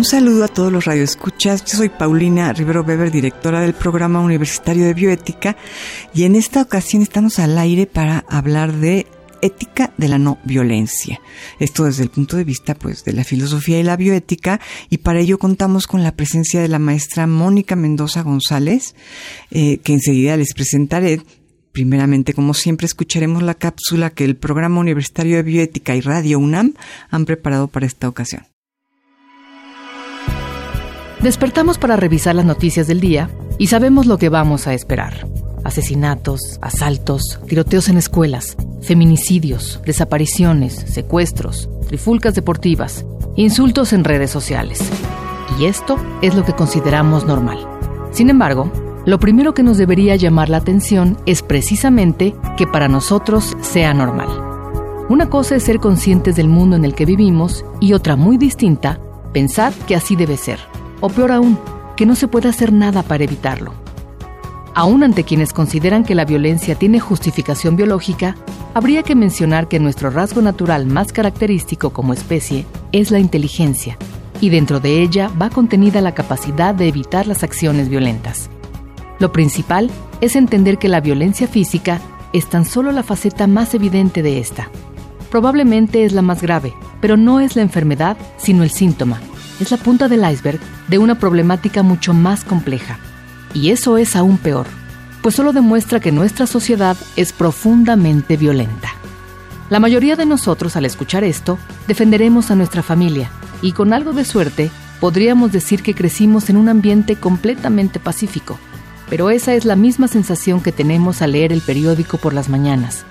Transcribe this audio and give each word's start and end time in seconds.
Un 0.00 0.06
saludo 0.06 0.44
a 0.44 0.48
todos 0.48 0.72
los 0.72 0.86
radioescuchas. 0.86 1.62
Yo 1.66 1.76
soy 1.76 1.90
Paulina 1.90 2.54
Rivero 2.54 2.82
Weber, 2.82 3.10
directora 3.10 3.60
del 3.60 3.74
Programa 3.74 4.20
Universitario 4.20 4.86
de 4.86 4.94
Bioética, 4.94 5.58
y 6.14 6.22
en 6.24 6.36
esta 6.36 6.62
ocasión 6.62 7.02
estamos 7.02 7.38
al 7.38 7.58
aire 7.58 7.86
para 7.86 8.24
hablar 8.26 8.72
de 8.72 9.06
ética 9.42 9.92
de 9.98 10.08
la 10.08 10.16
no 10.16 10.38
violencia. 10.42 11.20
Esto 11.58 11.84
desde 11.84 12.02
el 12.02 12.08
punto 12.08 12.38
de 12.38 12.44
vista 12.44 12.74
pues 12.74 13.04
de 13.04 13.12
la 13.12 13.24
filosofía 13.24 13.78
y 13.78 13.82
la 13.82 13.98
bioética 13.98 14.58
y 14.88 14.96
para 14.96 15.20
ello 15.20 15.38
contamos 15.38 15.86
con 15.86 16.02
la 16.02 16.12
presencia 16.12 16.62
de 16.62 16.68
la 16.68 16.78
maestra 16.78 17.26
Mónica 17.26 17.76
Mendoza 17.76 18.22
González, 18.22 18.94
eh, 19.50 19.80
que 19.84 19.92
enseguida 19.92 20.38
les 20.38 20.54
presentaré. 20.54 21.20
Primeramente, 21.72 22.32
como 22.32 22.54
siempre, 22.54 22.86
escucharemos 22.86 23.42
la 23.42 23.52
cápsula 23.52 24.08
que 24.08 24.24
el 24.24 24.36
Programa 24.36 24.80
Universitario 24.80 25.36
de 25.36 25.42
Bioética 25.42 25.94
y 25.94 26.00
Radio 26.00 26.38
UNAM 26.38 26.72
han 27.10 27.26
preparado 27.26 27.68
para 27.68 27.84
esta 27.84 28.08
ocasión. 28.08 28.49
Despertamos 31.22 31.76
para 31.76 31.96
revisar 31.96 32.34
las 32.34 32.46
noticias 32.46 32.86
del 32.86 32.98
día 32.98 33.28
y 33.58 33.66
sabemos 33.66 34.06
lo 34.06 34.16
que 34.16 34.30
vamos 34.30 34.66
a 34.66 34.72
esperar. 34.72 35.26
Asesinatos, 35.64 36.58
asaltos, 36.62 37.38
tiroteos 37.46 37.90
en 37.90 37.98
escuelas, 37.98 38.56
feminicidios, 38.80 39.82
desapariciones, 39.84 40.72
secuestros, 40.72 41.68
trifulcas 41.88 42.34
deportivas, 42.34 43.04
insultos 43.36 43.92
en 43.92 44.04
redes 44.04 44.30
sociales. 44.30 44.80
Y 45.58 45.66
esto 45.66 45.98
es 46.22 46.34
lo 46.34 46.42
que 46.46 46.54
consideramos 46.54 47.26
normal. 47.26 47.68
Sin 48.12 48.30
embargo, 48.30 48.72
lo 49.04 49.18
primero 49.18 49.52
que 49.52 49.62
nos 49.62 49.76
debería 49.76 50.16
llamar 50.16 50.48
la 50.48 50.56
atención 50.56 51.18
es 51.26 51.42
precisamente 51.42 52.34
que 52.56 52.66
para 52.66 52.88
nosotros 52.88 53.58
sea 53.60 53.92
normal. 53.92 54.28
Una 55.10 55.28
cosa 55.28 55.56
es 55.56 55.64
ser 55.64 55.80
conscientes 55.80 56.34
del 56.36 56.48
mundo 56.48 56.76
en 56.76 56.86
el 56.86 56.94
que 56.94 57.04
vivimos 57.04 57.62
y 57.78 57.92
otra 57.92 58.16
muy 58.16 58.38
distinta, 58.38 58.98
pensar 59.34 59.74
que 59.86 59.94
así 59.94 60.16
debe 60.16 60.38
ser 60.38 60.60
o 61.00 61.08
peor 61.08 61.32
aún, 61.32 61.58
que 61.96 62.06
no 62.06 62.14
se 62.14 62.28
puede 62.28 62.48
hacer 62.48 62.72
nada 62.72 63.02
para 63.02 63.24
evitarlo. 63.24 63.74
Aún 64.74 65.02
ante 65.02 65.24
quienes 65.24 65.52
consideran 65.52 66.04
que 66.04 66.14
la 66.14 66.24
violencia 66.24 66.74
tiene 66.74 67.00
justificación 67.00 67.76
biológica, 67.76 68.36
habría 68.72 69.02
que 69.02 69.14
mencionar 69.16 69.68
que 69.68 69.80
nuestro 69.80 70.10
rasgo 70.10 70.42
natural 70.42 70.86
más 70.86 71.12
característico 71.12 71.90
como 71.90 72.12
especie 72.12 72.66
es 72.92 73.10
la 73.10 73.18
inteligencia, 73.18 73.96
y 74.40 74.48
dentro 74.50 74.80
de 74.80 75.02
ella 75.02 75.30
va 75.40 75.50
contenida 75.50 76.00
la 76.00 76.14
capacidad 76.14 76.74
de 76.74 76.88
evitar 76.88 77.26
las 77.26 77.42
acciones 77.42 77.88
violentas. 77.88 78.48
Lo 79.18 79.32
principal 79.32 79.90
es 80.20 80.36
entender 80.36 80.78
que 80.78 80.88
la 80.88 81.00
violencia 81.00 81.46
física 81.46 82.00
es 82.32 82.46
tan 82.46 82.64
solo 82.64 82.92
la 82.92 83.02
faceta 83.02 83.46
más 83.46 83.74
evidente 83.74 84.22
de 84.22 84.38
esta. 84.38 84.70
Probablemente 85.30 86.04
es 86.04 86.12
la 86.12 86.22
más 86.22 86.42
grave, 86.42 86.72
pero 87.00 87.16
no 87.16 87.40
es 87.40 87.56
la 87.56 87.62
enfermedad, 87.62 88.16
sino 88.36 88.62
el 88.62 88.70
síntoma, 88.70 89.20
es 89.60 89.70
la 89.70 89.76
punta 89.76 90.08
del 90.08 90.28
iceberg 90.30 90.58
de 90.88 90.98
una 90.98 91.16
problemática 91.16 91.82
mucho 91.82 92.14
más 92.14 92.44
compleja. 92.44 92.98
Y 93.54 93.70
eso 93.70 93.98
es 93.98 94.16
aún 94.16 94.38
peor, 94.38 94.66
pues 95.22 95.34
solo 95.34 95.52
demuestra 95.52 96.00
que 96.00 96.12
nuestra 96.12 96.46
sociedad 96.46 96.96
es 97.16 97.32
profundamente 97.32 98.36
violenta. 98.36 98.90
La 99.68 99.80
mayoría 99.80 100.16
de 100.16 100.26
nosotros 100.26 100.74
al 100.76 100.84
escuchar 100.84 101.22
esto 101.22 101.58
defenderemos 101.86 102.50
a 102.50 102.56
nuestra 102.56 102.82
familia 102.82 103.30
y 103.62 103.72
con 103.72 103.92
algo 103.92 104.12
de 104.12 104.24
suerte 104.24 104.70
podríamos 104.98 105.52
decir 105.52 105.82
que 105.82 105.94
crecimos 105.94 106.50
en 106.50 106.56
un 106.56 106.68
ambiente 106.68 107.16
completamente 107.16 108.00
pacífico. 108.00 108.58
Pero 109.08 109.30
esa 109.30 109.54
es 109.54 109.64
la 109.64 109.76
misma 109.76 110.08
sensación 110.08 110.60
que 110.60 110.72
tenemos 110.72 111.22
al 111.22 111.32
leer 111.32 111.52
el 111.52 111.60
periódico 111.60 112.18
por 112.18 112.32
las 112.32 112.48
mañanas. 112.48 113.04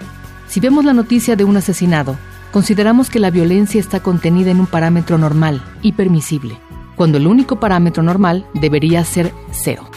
Si 0.48 0.60
vemos 0.60 0.86
la 0.86 0.94
noticia 0.94 1.36
de 1.36 1.44
un 1.44 1.58
asesinado, 1.58 2.18
consideramos 2.52 3.10
que 3.10 3.20
la 3.20 3.32
violencia 3.32 3.80
está 3.80 4.02
contenida 4.02 4.52
en 4.52 4.60
un 4.60 4.68
parámetro 4.68 5.18
normal 5.18 5.64
y 5.82 5.94
permisible, 5.94 6.58
cuando 6.96 7.18
el 7.18 7.28
único 7.28 7.60
parámetro 7.60 8.04
normal 8.04 8.46
debería 8.54 9.04
ser 9.06 9.34
cero. 9.52 9.90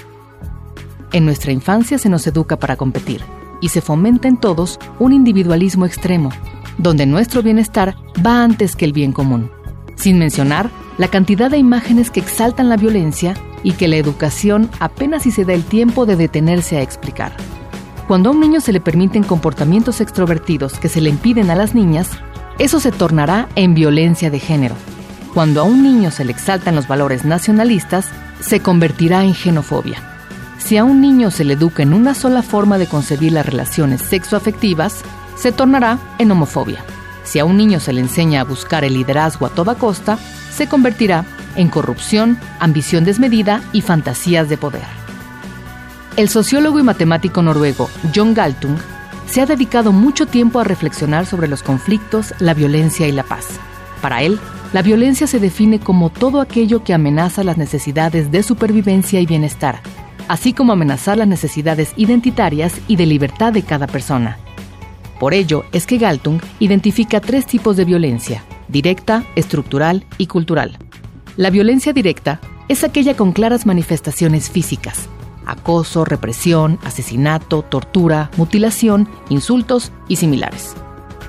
En 1.12 1.24
nuestra 1.24 1.52
infancia 1.52 1.98
se 1.98 2.08
nos 2.08 2.26
educa 2.26 2.58
para 2.58 2.76
competir 2.76 3.22
y 3.60 3.68
se 3.68 3.80
fomenta 3.80 4.28
en 4.28 4.36
todos 4.36 4.78
un 4.98 5.12
individualismo 5.12 5.86
extremo, 5.86 6.30
donde 6.78 7.06
nuestro 7.06 7.42
bienestar 7.42 7.96
va 8.24 8.42
antes 8.42 8.76
que 8.76 8.84
el 8.84 8.92
bien 8.92 9.12
común, 9.12 9.50
sin 9.94 10.18
mencionar 10.18 10.70
la 10.98 11.08
cantidad 11.08 11.50
de 11.50 11.58
imágenes 11.58 12.10
que 12.10 12.20
exaltan 12.20 12.68
la 12.68 12.76
violencia 12.76 13.34
y 13.62 13.72
que 13.72 13.88
la 13.88 13.96
educación 13.96 14.68
apenas 14.80 15.22
si 15.22 15.30
se 15.30 15.44
da 15.44 15.52
el 15.52 15.64
tiempo 15.64 16.06
de 16.06 16.16
detenerse 16.16 16.76
a 16.76 16.82
explicar. 16.82 17.32
Cuando 18.08 18.30
a 18.30 18.32
un 18.32 18.40
niño 18.40 18.60
se 18.60 18.72
le 18.72 18.80
permiten 18.80 19.22
comportamientos 19.22 20.00
extrovertidos 20.00 20.78
que 20.78 20.88
se 20.88 21.00
le 21.00 21.10
impiden 21.10 21.50
a 21.50 21.54
las 21.54 21.74
niñas, 21.74 22.10
eso 22.62 22.78
se 22.78 22.92
tornará 22.92 23.48
en 23.56 23.74
violencia 23.74 24.30
de 24.30 24.38
género. 24.38 24.76
Cuando 25.34 25.60
a 25.60 25.64
un 25.64 25.82
niño 25.82 26.12
se 26.12 26.24
le 26.24 26.30
exaltan 26.30 26.76
los 26.76 26.86
valores 26.86 27.24
nacionalistas, 27.24 28.06
se 28.38 28.60
convertirá 28.60 29.24
en 29.24 29.34
xenofobia. 29.34 29.98
Si 30.58 30.76
a 30.76 30.84
un 30.84 31.00
niño 31.00 31.32
se 31.32 31.42
le 31.42 31.54
educa 31.54 31.82
en 31.82 31.92
una 31.92 32.14
sola 32.14 32.40
forma 32.40 32.78
de 32.78 32.86
concebir 32.86 33.32
las 33.32 33.46
relaciones 33.46 34.00
sexoafectivas, 34.02 35.02
se 35.34 35.50
tornará 35.50 35.98
en 36.20 36.30
homofobia. 36.30 36.84
Si 37.24 37.40
a 37.40 37.44
un 37.44 37.56
niño 37.56 37.80
se 37.80 37.92
le 37.92 38.00
enseña 38.00 38.42
a 38.42 38.44
buscar 38.44 38.84
el 38.84 38.94
liderazgo 38.94 39.46
a 39.46 39.50
toda 39.50 39.74
costa, 39.74 40.16
se 40.54 40.68
convertirá 40.68 41.24
en 41.56 41.68
corrupción, 41.68 42.38
ambición 42.60 43.04
desmedida 43.04 43.60
y 43.72 43.80
fantasías 43.80 44.48
de 44.48 44.56
poder. 44.56 44.86
El 46.16 46.28
sociólogo 46.28 46.78
y 46.78 46.84
matemático 46.84 47.42
noruego 47.42 47.90
John 48.14 48.34
Galtung 48.34 48.78
se 49.26 49.40
ha 49.40 49.46
dedicado 49.46 49.92
mucho 49.92 50.26
tiempo 50.26 50.60
a 50.60 50.64
reflexionar 50.64 51.26
sobre 51.26 51.48
los 51.48 51.62
conflictos, 51.62 52.34
la 52.38 52.54
violencia 52.54 53.06
y 53.08 53.12
la 53.12 53.22
paz. 53.22 53.46
Para 54.00 54.22
él, 54.22 54.38
la 54.72 54.82
violencia 54.82 55.26
se 55.26 55.38
define 55.38 55.80
como 55.80 56.10
todo 56.10 56.40
aquello 56.40 56.82
que 56.82 56.94
amenaza 56.94 57.44
las 57.44 57.58
necesidades 57.58 58.30
de 58.30 58.42
supervivencia 58.42 59.20
y 59.20 59.26
bienestar, 59.26 59.80
así 60.28 60.52
como 60.52 60.72
amenazar 60.72 61.18
las 61.18 61.28
necesidades 61.28 61.92
identitarias 61.96 62.74
y 62.88 62.96
de 62.96 63.06
libertad 63.06 63.52
de 63.52 63.62
cada 63.62 63.86
persona. 63.86 64.38
Por 65.20 65.34
ello 65.34 65.64
es 65.72 65.86
que 65.86 65.98
Galtung 65.98 66.40
identifica 66.58 67.20
tres 67.20 67.46
tipos 67.46 67.76
de 67.76 67.84
violencia, 67.84 68.42
directa, 68.68 69.24
estructural 69.36 70.04
y 70.18 70.26
cultural. 70.26 70.78
La 71.36 71.50
violencia 71.50 71.92
directa 71.92 72.40
es 72.68 72.82
aquella 72.82 73.14
con 73.14 73.32
claras 73.32 73.66
manifestaciones 73.66 74.50
físicas, 74.50 75.08
acoso, 75.46 76.04
represión, 76.04 76.78
asesinato, 76.84 77.62
tortura, 77.62 78.30
mutilación, 78.36 79.08
insultos 79.28 79.92
y 80.08 80.16
similares. 80.16 80.74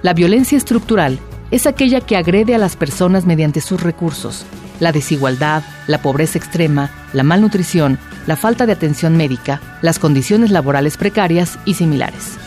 La 0.01 0.13
violencia 0.13 0.57
estructural 0.57 1.19
es 1.51 1.67
aquella 1.67 2.01
que 2.01 2.17
agrede 2.17 2.55
a 2.55 2.57
las 2.57 2.75
personas 2.75 3.25
mediante 3.25 3.61
sus 3.61 3.81
recursos, 3.81 4.45
la 4.79 4.91
desigualdad, 4.91 5.63
la 5.87 6.01
pobreza 6.01 6.37
extrema, 6.37 6.89
la 7.13 7.23
malnutrición, 7.23 7.99
la 8.27 8.35
falta 8.35 8.65
de 8.65 8.73
atención 8.73 9.17
médica, 9.17 9.61
las 9.81 9.99
condiciones 9.99 10.51
laborales 10.51 10.97
precarias 10.97 11.59
y 11.65 11.75
similares. 11.75 12.37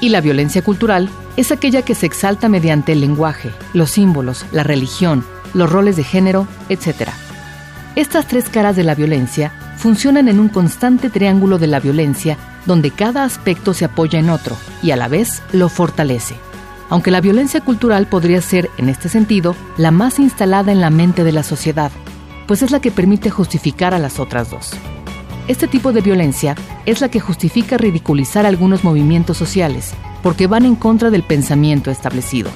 Y 0.00 0.10
la 0.10 0.20
violencia 0.20 0.62
cultural 0.62 1.08
es 1.36 1.52
aquella 1.52 1.82
que 1.82 1.94
se 1.94 2.06
exalta 2.06 2.48
mediante 2.48 2.92
el 2.92 3.00
lenguaje, 3.00 3.50
los 3.74 3.90
símbolos, 3.90 4.44
la 4.52 4.62
religión, 4.62 5.24
los 5.54 5.70
roles 5.70 5.96
de 5.96 6.04
género, 6.04 6.46
etc. 6.68 7.10
Estas 7.96 8.26
tres 8.26 8.48
caras 8.48 8.76
de 8.76 8.84
la 8.84 8.94
violencia 8.94 9.52
funcionan 9.80 10.28
en 10.28 10.38
un 10.38 10.50
constante 10.50 11.08
triángulo 11.08 11.58
de 11.58 11.66
la 11.66 11.80
violencia 11.80 12.36
donde 12.66 12.90
cada 12.90 13.24
aspecto 13.24 13.72
se 13.72 13.86
apoya 13.86 14.18
en 14.18 14.28
otro 14.28 14.54
y 14.82 14.90
a 14.90 14.96
la 14.96 15.08
vez 15.08 15.42
lo 15.52 15.70
fortalece. 15.70 16.36
Aunque 16.90 17.10
la 17.10 17.22
violencia 17.22 17.62
cultural 17.62 18.06
podría 18.06 18.42
ser, 18.42 18.68
en 18.76 18.90
este 18.90 19.08
sentido, 19.08 19.56
la 19.78 19.90
más 19.90 20.18
instalada 20.18 20.70
en 20.70 20.82
la 20.82 20.90
mente 20.90 21.24
de 21.24 21.32
la 21.32 21.42
sociedad, 21.42 21.90
pues 22.46 22.62
es 22.62 22.70
la 22.70 22.80
que 22.80 22.90
permite 22.90 23.30
justificar 23.30 23.94
a 23.94 23.98
las 23.98 24.18
otras 24.20 24.50
dos. 24.50 24.72
Este 25.48 25.66
tipo 25.66 25.92
de 25.92 26.02
violencia 26.02 26.56
es 26.84 27.00
la 27.00 27.08
que 27.08 27.20
justifica 27.20 27.78
ridiculizar 27.78 28.44
algunos 28.44 28.84
movimientos 28.84 29.38
sociales, 29.38 29.94
porque 30.22 30.46
van 30.46 30.66
en 30.66 30.74
contra 30.74 31.08
del 31.08 31.22
pensamiento 31.22 31.90
establecido. 31.90 32.50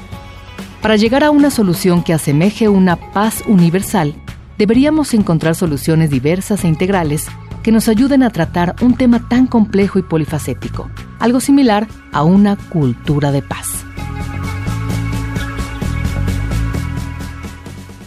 Para 0.82 0.96
llegar 0.96 1.24
a 1.24 1.30
una 1.30 1.50
solución 1.50 2.02
que 2.02 2.12
asemeje 2.12 2.68
una 2.68 2.96
paz 2.96 3.42
universal, 3.46 4.14
deberíamos 4.58 5.14
encontrar 5.14 5.54
soluciones 5.54 6.10
diversas 6.10 6.64
e 6.64 6.68
integrales 6.68 7.26
que 7.62 7.72
nos 7.72 7.88
ayuden 7.88 8.22
a 8.22 8.30
tratar 8.30 8.76
un 8.82 8.94
tema 8.96 9.28
tan 9.28 9.46
complejo 9.46 9.98
y 9.98 10.02
polifacético, 10.02 10.90
algo 11.18 11.40
similar 11.40 11.88
a 12.12 12.22
una 12.22 12.56
cultura 12.56 13.32
de 13.32 13.42
paz. 13.42 13.84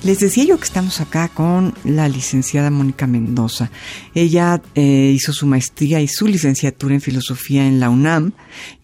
Les 0.07 0.19
decía 0.19 0.45
yo 0.45 0.57
que 0.57 0.63
estamos 0.63 1.01
acá 1.01 1.27
con 1.27 1.73
la 1.83 2.07
licenciada 2.07 2.69
Mónica 2.69 3.07
Mendoza. 3.07 3.71
Ella 4.15 4.61
eh, 4.73 5.11
hizo 5.13 5.33
su 5.33 5.47
maestría 5.47 5.99
y 5.99 6.07
su 6.07 6.27
licenciatura 6.27 6.93
en 6.95 7.01
filosofía 7.01 7.67
en 7.67 7.81
la 7.81 7.89
UNAM 7.89 8.31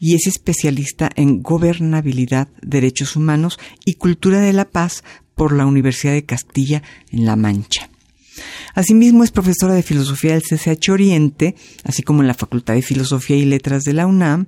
y 0.01 0.15
es 0.15 0.27
especialista 0.27 1.09
en 1.15 1.41
gobernabilidad, 1.41 2.49
derechos 2.61 3.15
humanos 3.15 3.57
y 3.85 3.93
cultura 3.93 4.41
de 4.41 4.51
la 4.51 4.65
paz 4.65 5.05
por 5.35 5.53
la 5.53 5.65
Universidad 5.65 6.13
de 6.13 6.25
Castilla 6.25 6.83
en 7.11 7.25
La 7.25 7.35
Mancha. 7.35 7.89
Asimismo 8.73 9.23
es 9.23 9.31
profesora 9.31 9.73
de 9.75 9.83
filosofía 9.83 10.33
del 10.33 10.41
CCH 10.41 10.89
Oriente, 10.89 11.55
así 11.83 12.01
como 12.01 12.21
en 12.21 12.27
la 12.27 12.33
Facultad 12.33 12.73
de 12.73 12.81
Filosofía 12.81 13.37
y 13.37 13.45
Letras 13.45 13.83
de 13.83 13.93
la 13.93 14.07
UNAM, 14.07 14.47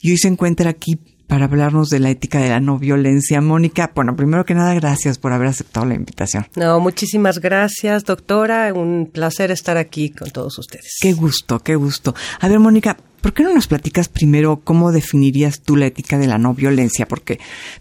y 0.00 0.12
hoy 0.12 0.18
se 0.18 0.28
encuentra 0.28 0.70
aquí 0.70 0.98
para 1.28 1.44
hablarnos 1.44 1.90
de 1.90 2.00
la 2.00 2.10
ética 2.10 2.40
de 2.40 2.48
la 2.48 2.58
no 2.58 2.78
violencia. 2.78 3.40
Mónica, 3.40 3.92
bueno, 3.94 4.16
primero 4.16 4.44
que 4.44 4.54
nada, 4.54 4.74
gracias 4.74 5.18
por 5.18 5.32
haber 5.32 5.48
aceptado 5.48 5.86
la 5.86 5.94
invitación. 5.94 6.46
No, 6.56 6.80
muchísimas 6.80 7.38
gracias, 7.38 8.04
doctora. 8.04 8.72
Un 8.74 9.10
placer 9.12 9.50
estar 9.50 9.76
aquí 9.76 10.10
con 10.10 10.30
todos 10.30 10.58
ustedes. 10.58 10.96
Qué 11.00 11.12
gusto, 11.12 11.60
qué 11.60 11.76
gusto. 11.76 12.14
A 12.40 12.48
ver, 12.48 12.58
Mónica, 12.58 12.96
¿por 13.20 13.34
qué 13.34 13.42
no 13.42 13.52
nos 13.52 13.66
platicas 13.66 14.08
primero 14.08 14.62
cómo 14.64 14.90
definirías 14.90 15.60
tú 15.60 15.76
la 15.76 15.86
ética 15.86 16.16
de 16.16 16.26
la 16.26 16.38
no 16.38 16.54
violencia? 16.54 17.06
Porque, 17.06 17.38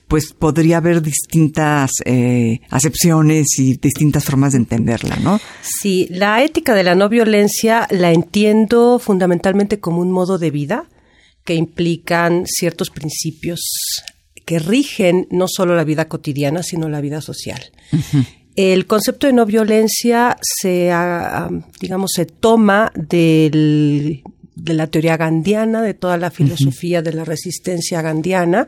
pues, 0.10 0.34
podría 0.34 0.78
haber 0.78 1.02
distintas 1.02 1.92
eh, 2.04 2.60
acepciones 2.70 3.48
y 3.60 3.78
distintas 3.78 4.26
formas 4.26 4.52
de 4.52 4.60
entenderla, 4.60 5.16
¿no? 5.24 5.40
Sí, 5.62 6.08
la 6.12 6.44
ética 6.44 6.74
de 6.76 6.84
la 6.84 6.96
no 6.96 7.08
violencia 7.08 7.88
la 7.92 8.12
entiendo 8.12 9.00
fundamentalmente 9.00 9.80
como 9.80 10.02
un 10.02 10.12
modo 10.12 10.38
de 10.38 10.52
vida 10.52 10.86
que 11.48 11.56
implican 11.56 12.46
ciertos 12.46 12.90
principios 12.90 13.62
que 14.44 14.60
rigen 14.60 15.30
no 15.32 15.48
solo 15.48 15.78
la 15.78 15.86
vida 15.86 16.10
cotidiana, 16.10 16.62
sino 16.62 16.90
la 16.90 17.00
vida 17.00 17.22
social. 17.22 17.72
El 18.58 18.86
concepto 18.86 19.28
de 19.28 19.34
no 19.34 19.46
violencia 19.46 20.36
se, 20.42 20.92
ah, 20.92 21.50
digamos, 21.80 22.12
se 22.14 22.26
toma 22.26 22.92
de 22.96 24.22
la 24.66 24.88
teoría 24.88 25.16
gandiana, 25.16 25.82
de 25.82 25.94
toda 25.94 26.18
la 26.18 26.32
filosofía 26.32 27.02
de 27.02 27.14
la 27.14 27.24
resistencia 27.24 28.02
gandiana, 28.02 28.68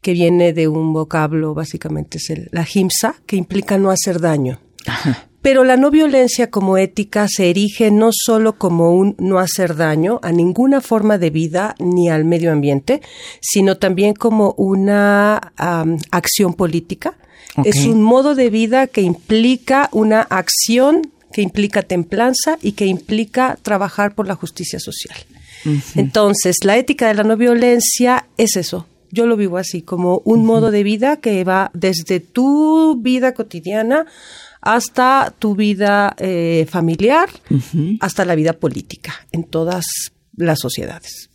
que 0.00 0.14
viene 0.14 0.54
de 0.54 0.68
un 0.68 0.94
vocablo, 0.94 1.52
básicamente 1.52 2.16
es 2.16 2.32
la 2.50 2.66
himsa, 2.72 3.16
que 3.26 3.36
implica 3.36 3.76
no 3.76 3.90
hacer 3.90 4.20
daño. 4.20 4.58
Pero 5.42 5.64
la 5.64 5.76
no 5.76 5.90
violencia 5.90 6.50
como 6.50 6.76
ética 6.76 7.26
se 7.28 7.48
erige 7.48 7.90
no 7.90 8.10
solo 8.12 8.58
como 8.58 8.92
un 8.94 9.14
no 9.18 9.38
hacer 9.38 9.74
daño 9.74 10.20
a 10.22 10.32
ninguna 10.32 10.80
forma 10.80 11.16
de 11.16 11.30
vida 11.30 11.74
ni 11.78 12.10
al 12.10 12.24
medio 12.24 12.52
ambiente, 12.52 13.00
sino 13.40 13.78
también 13.78 14.14
como 14.14 14.54
una 14.58 15.52
acción 16.10 16.54
política. 16.54 17.14
Es 17.64 17.86
un 17.86 18.02
modo 18.02 18.34
de 18.34 18.50
vida 18.50 18.86
que 18.86 19.00
implica 19.00 19.88
una 19.92 20.20
acción 20.20 21.10
que 21.32 21.42
implica 21.42 21.82
templanza 21.82 22.58
y 22.60 22.72
que 22.72 22.86
implica 22.86 23.58
trabajar 23.62 24.14
por 24.14 24.26
la 24.26 24.34
justicia 24.34 24.78
social. 24.78 25.16
Entonces, 25.94 26.56
la 26.64 26.76
ética 26.76 27.08
de 27.08 27.14
la 27.14 27.22
no 27.22 27.36
violencia 27.36 28.26
es 28.36 28.56
eso, 28.56 28.86
yo 29.10 29.26
lo 29.26 29.36
vivo 29.36 29.58
así, 29.58 29.82
como 29.82 30.22
un 30.24 30.44
modo 30.44 30.70
de 30.70 30.82
vida 30.82 31.16
que 31.16 31.42
va 31.44 31.70
desde 31.74 32.20
tu 32.20 32.96
vida 33.00 33.34
cotidiana 33.34 34.06
hasta 34.60 35.34
tu 35.38 35.54
vida 35.54 36.14
eh, 36.18 36.66
familiar, 36.68 37.28
hasta 38.00 38.24
la 38.24 38.34
vida 38.34 38.52
política, 38.54 39.26
en 39.32 39.44
todas 39.44 39.84
las 40.36 40.58
sociedades. 40.58 41.30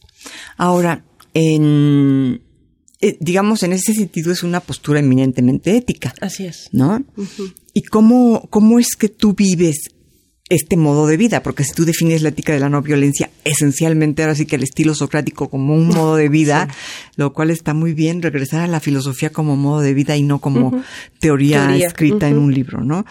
Ahora, 0.58 1.04
en, 1.34 2.42
eh, 3.02 3.18
digamos, 3.20 3.64
en 3.64 3.74
ese 3.74 3.94
sentido 3.94 4.32
es 4.32 4.44
una 4.44 4.60
postura 4.60 5.00
eminentemente 5.00 5.76
ética. 5.76 6.14
Así 6.22 6.46
es. 6.46 6.70
¿No? 6.72 7.04
¿Y 7.74 7.84
cómo, 7.84 8.48
cómo 8.50 8.80
es 8.80 8.96
que 8.96 9.10
tú 9.10 9.34
vives 9.34 9.90
este 10.48 10.78
modo 10.78 11.08
de 11.08 11.18
vida, 11.18 11.42
porque 11.42 11.64
si 11.64 11.74
tú 11.74 11.86
defines 11.86 12.22
la 12.22 12.30
ética 12.30 12.54
de 12.54 12.60
la 12.60 12.70
no 12.70 12.82
violencia, 12.84 13.32
esencialmente 13.44 14.22
ahora 14.22 14.36
sí 14.36 14.46
que 14.46 14.58
el 14.58 14.64
estilo 14.64 14.94
socrático 14.94 15.50
como 15.50 15.74
un 15.74 15.88
modo 15.88 16.16
de 16.16 16.30
vida, 16.30 16.68
lo 17.16 17.34
cual 17.34 17.50
está 17.50 17.74
muy 17.74 17.94
bien, 17.94 18.22
regresar 18.22 18.62
a 18.62 18.68
la 18.68 18.80
filosofía 18.80 19.32
como 19.32 19.56
modo 19.56 19.82
de 19.82 19.94
vida 19.96 20.16
y 20.16 20.22
no 20.22 20.40
como 20.40 20.84
teoría, 21.20 21.76
escrita 21.76 22.28
en 22.28 22.38
un 22.38 22.54
libro, 22.54 22.82
¿no? 22.82 23.06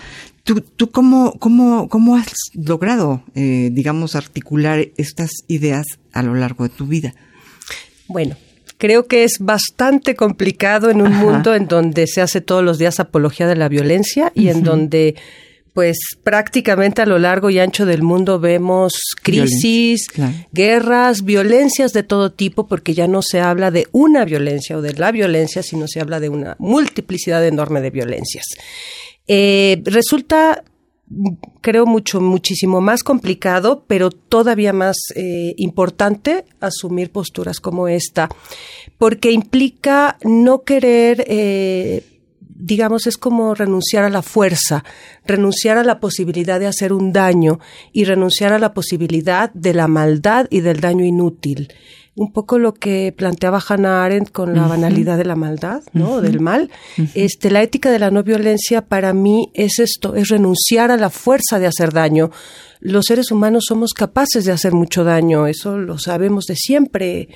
¿Tú, 0.45 0.61
tú 0.61 0.91
cómo, 0.91 1.33
cómo, 1.39 1.89
cómo 1.89 2.17
has 2.17 2.35
logrado, 2.53 3.25
eh, 3.35 3.71
digamos, 3.73 4.15
articular 4.15 4.89
estas 4.97 5.31
ideas 5.49 5.87
a 6.13 6.23
lo 6.23 6.35
largo 6.35 6.65
de 6.65 6.71
tu 6.71 6.87
vida? 6.87 7.15
Bueno, 8.07 8.37
creo 8.77 9.07
que 9.07 9.25
es 9.25 9.39
bastante 9.41 10.15
complicado 10.15 10.91
en 10.91 11.01
un 11.01 11.15
mundo 11.15 11.55
en 11.55 11.67
donde 11.67 12.07
se 12.07 12.21
hace 12.21 12.43
todos 12.43 12.63
los 12.63 12.79
días 12.79 13.01
apología 13.01 13.47
de 13.47 13.57
la 13.57 13.69
violencia 13.69 14.31
y 14.35 14.49
en 14.49 14.63
donde 14.63 15.17
pues 15.75 15.99
prácticamente 16.23 17.03
a 17.03 17.07
lo 17.07 17.19
largo 17.19 17.51
y 17.51 17.59
ancho 17.59 17.85
del 17.85 18.03
mundo 18.03 18.39
vemos 18.39 18.95
crisis, 19.23 20.07
guerras, 20.53 21.25
violencias 21.25 21.93
de 21.93 22.05
todo 22.05 22.31
tipo, 22.31 22.69
porque 22.69 22.95
ya 22.95 23.09
no 23.09 23.23
se 23.23 23.41
habla 23.41 23.73
de 23.73 23.89
una 23.91 24.25
violencia 24.25 24.79
o 24.79 24.83
de 24.83 24.95
la 24.95 25.11
violencia, 25.11 25.65
sino 25.65 25.89
se 25.89 26.01
habla 26.01 26.21
de 26.21 26.29
una 26.29 26.55
multiplicidad 26.61 27.45
enorme 27.45 27.81
de 27.81 27.91
violencias. 27.91 28.47
Eh, 29.27 29.83
resulta 29.85 30.63
creo 31.61 31.87
mucho, 31.87 32.21
muchísimo 32.21 32.81
más 32.81 33.03
complicado, 33.03 33.85
pero 33.87 34.11
todavía 34.11 34.73
más 34.73 34.97
eh, 35.15 35.55
importante 35.59 36.45
asumir 36.61 37.11
posturas 37.11 37.61
como 37.61 37.89
esta, 37.89 38.29
porque 38.97 39.33
implica 39.33 40.19
no 40.23 40.63
querer 40.63 41.25
eh, 41.27 42.14
digamos, 42.65 43.07
es 43.07 43.19
como 43.19 43.55
renunciar 43.55 44.05
a 44.05 44.11
la 44.11 44.23
fuerza, 44.23 44.85
renunciar 45.27 45.77
a 45.77 45.85
la 45.85 46.01
posibilidad 46.01 46.59
de 46.59 46.67
hacer 46.67 46.93
un 46.95 47.13
daño 47.13 47.61
y 47.93 48.05
renunciar 48.05 48.55
a 48.55 48.59
la 48.59 48.73
posibilidad 48.73 49.53
de 49.53 49.75
la 49.75 49.87
maldad 49.87 50.47
y 50.51 50.61
del 50.61 50.81
daño 50.81 51.05
inútil. 51.05 51.73
Un 52.17 52.33
poco 52.33 52.59
lo 52.59 52.73
que 52.73 53.13
planteaba 53.15 53.63
Hannah 53.67 54.05
Arendt 54.05 54.31
con 54.31 54.55
la 54.55 54.69
banalidad 54.69 55.19
de 55.19 55.25
la 55.25 55.35
maldad, 55.35 55.83
¿no? 55.93 56.21
Del 56.21 56.39
mal. 56.39 56.71
Este, 57.15 57.51
la 57.51 57.61
ética 57.61 57.91
de 57.91 57.99
la 57.99 58.13
no 58.13 58.23
violencia 58.23 58.87
para 58.87 59.13
mí 59.13 59.51
es 59.53 59.81
esto, 59.81 60.15
es 60.15 60.29
renunciar 60.29 60.93
a 60.93 60.97
la 60.97 61.11
fuerza 61.11 61.59
de 61.59 61.67
hacer 61.67 61.93
daño. 61.93 62.31
Los 62.79 63.07
seres 63.07 63.33
humanos 63.33 63.65
somos 63.67 63.93
capaces 63.95 64.45
de 64.45 64.53
hacer 64.53 64.73
mucho 64.73 65.03
daño, 65.03 65.49
eso 65.49 65.77
lo 65.77 65.99
sabemos 65.99 66.45
de 66.47 66.55
siempre. 66.55 67.29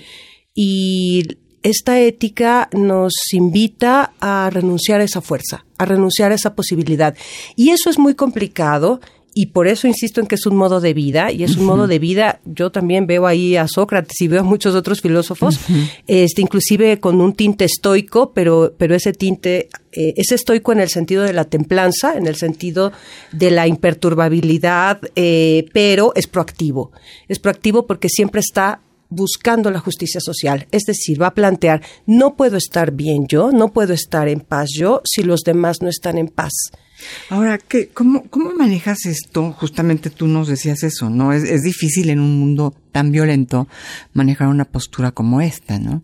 Y 0.55 1.25
esta 1.63 2.01
ética 2.01 2.69
nos 2.73 3.13
invita 3.33 4.13
a 4.21 4.51
renunciar 4.51 5.01
a 5.01 5.05
esa 5.05 5.21
fuerza, 5.21 5.65
a 5.77 5.85
renunciar 5.85 6.33
a 6.33 6.37
esa 6.37 6.55
posibilidad. 6.55 7.17
Y 7.57 7.71
eso 7.71 7.91
es 7.91 7.99
muy 7.99 8.15
complicado 8.15 9.01
y 9.35 9.47
por 9.47 9.69
eso 9.69 9.87
insisto 9.87 10.21
en 10.21 10.27
que 10.27 10.35
es 10.35 10.47
un 10.47 10.57
modo 10.57 10.81
de 10.81 10.95
vida 10.95 11.31
y 11.31 11.45
es 11.45 11.57
un 11.57 11.65
modo 11.65 11.87
de 11.87 12.01
vida. 12.01 12.41
Yo 12.45 12.71
también 12.73 13.07
veo 13.07 13.25
ahí 13.25 13.55
a 13.57 13.69
Sócrates 13.69 14.21
y 14.21 14.27
veo 14.27 14.41
a 14.41 14.43
muchos 14.43 14.75
otros 14.75 15.01
filósofos, 15.01 15.61
este, 16.09 16.43
inclusive 16.43 16.99
con 16.99 17.21
un 17.21 17.35
tinte 17.35 17.65
estoico, 17.65 18.33
pero, 18.33 18.75
pero 18.77 18.97
ese 18.97 19.13
tinte 19.13 19.69
eh, 19.93 20.15
es 20.17 20.33
estoico 20.33 20.73
en 20.73 20.81
el 20.81 20.89
sentido 20.89 21.23
de 21.23 21.33
la 21.33 21.45
templanza, 21.45 22.17
en 22.17 22.27
el 22.27 22.35
sentido 22.35 22.91
de 23.31 23.53
la 23.53 23.69
imperturbabilidad, 23.69 25.01
eh, 25.15 25.67
pero 25.73 26.13
es 26.17 26.27
proactivo. 26.27 26.91
Es 27.29 27.39
proactivo 27.39 27.87
porque 27.87 28.09
siempre 28.09 28.41
está 28.41 28.81
buscando 29.09 29.71
la 29.71 29.81
justicia 29.81 30.21
social. 30.21 30.67
Es 30.71 30.85
decir, 30.85 31.21
va 31.21 31.29
a 31.29 31.35
plantear, 31.35 31.83
no 32.07 32.37
puedo 32.37 32.57
estar 32.57 32.93
bien 32.93 33.27
yo, 33.27 33.53
no 33.53 33.73
puedo 33.73 33.93
estar 33.93 34.29
en 34.29 34.41
paz 34.41 34.69
yo 34.77 35.03
si 35.05 35.23
los 35.23 35.43
demás 35.43 35.83
no 35.83 35.89
están 35.89 36.19
en 36.19 36.29
paz. 36.29 36.53
Ahora, 37.31 37.59
¿qué, 37.59 37.89
cómo, 37.89 38.25
¿cómo 38.29 38.53
manejas 38.53 39.07
esto? 39.07 39.53
Justamente 39.53 40.11
tú 40.11 40.27
nos 40.27 40.49
decías 40.49 40.83
eso, 40.83 41.11
¿no? 41.11 41.33
Es, 41.33 41.45
es 41.45 41.63
difícil 41.63 42.11
en 42.11 42.19
un 42.19 42.39
mundo 42.39 42.75
tan 42.93 43.13
violento 43.13 43.69
manejar 44.13 44.49
una 44.49 44.65
postura 44.65 45.13
como 45.13 45.41
esta, 45.41 45.79
¿no? 45.79 46.03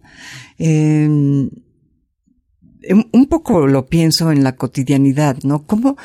Eh, 0.59 1.09
un 1.09 3.27
poco 3.29 3.67
lo 3.67 3.87
pienso 3.87 4.31
en 4.31 4.45
la 4.45 4.57
cotidianidad, 4.57 5.39
¿no? 5.43 5.67
¿Cómo, 5.67 5.97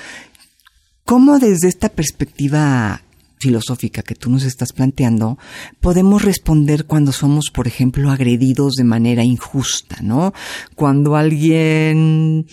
cómo 1.04 1.38
desde 1.38 1.68
esta 1.68 1.90
perspectiva 1.90 3.04
filosófica 3.40 4.04
que 4.04 4.16
tú 4.16 4.30
nos 4.30 4.44
estás 4.44 4.74
planteando, 4.74 5.38
podemos 5.80 6.24
responder 6.24 6.86
cuando 6.86 7.12
somos, 7.12 7.50
por 7.52 7.68
ejemplo, 7.68 8.12
agredidos 8.12 8.74
de 8.74 8.84
manera 8.84 9.24
injusta, 9.24 9.98
¿no? 10.02 10.34
Cuando 10.76 11.16
alguien, 11.16 12.46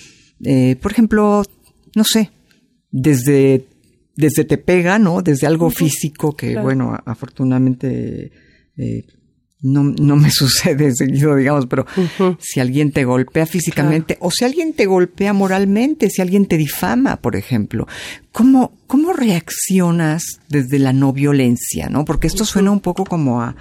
eh, 0.44 0.76
por 0.80 0.92
ejemplo, 0.92 1.42
no 1.94 2.04
sé, 2.04 2.30
desde, 2.90 3.66
desde 4.14 4.44
te 4.44 4.58
pega, 4.58 4.98
¿no? 4.98 5.22
Desde 5.22 5.46
algo 5.46 5.70
físico 5.70 6.36
que, 6.36 6.58
bueno, 6.58 6.96
afortunadamente, 7.04 8.30
eh, 8.76 9.04
no, 9.62 9.82
no 9.84 10.16
me 10.16 10.30
sucede 10.32 10.94
seguido, 10.94 11.34
digamos, 11.36 11.66
pero 11.66 11.86
si 12.38 12.60
alguien 12.60 12.92
te 12.92 13.04
golpea 13.04 13.46
físicamente 13.46 14.16
o 14.20 14.30
si 14.30 14.44
alguien 14.44 14.74
te 14.74 14.86
golpea 14.86 15.32
moralmente, 15.32 16.10
si 16.10 16.22
alguien 16.22 16.46
te 16.46 16.56
difama, 16.56 17.16
por 17.16 17.36
ejemplo, 17.36 17.86
¿cómo, 18.32 18.72
cómo 18.86 19.12
reaccionas 19.12 20.22
desde 20.48 20.78
la 20.78 20.92
no 20.92 21.12
violencia, 21.12 21.88
no? 21.88 22.04
Porque 22.04 22.26
esto 22.26 22.44
suena 22.44 22.70
un 22.70 22.80
poco 22.80 23.04
como 23.04 23.42
a, 23.42 23.56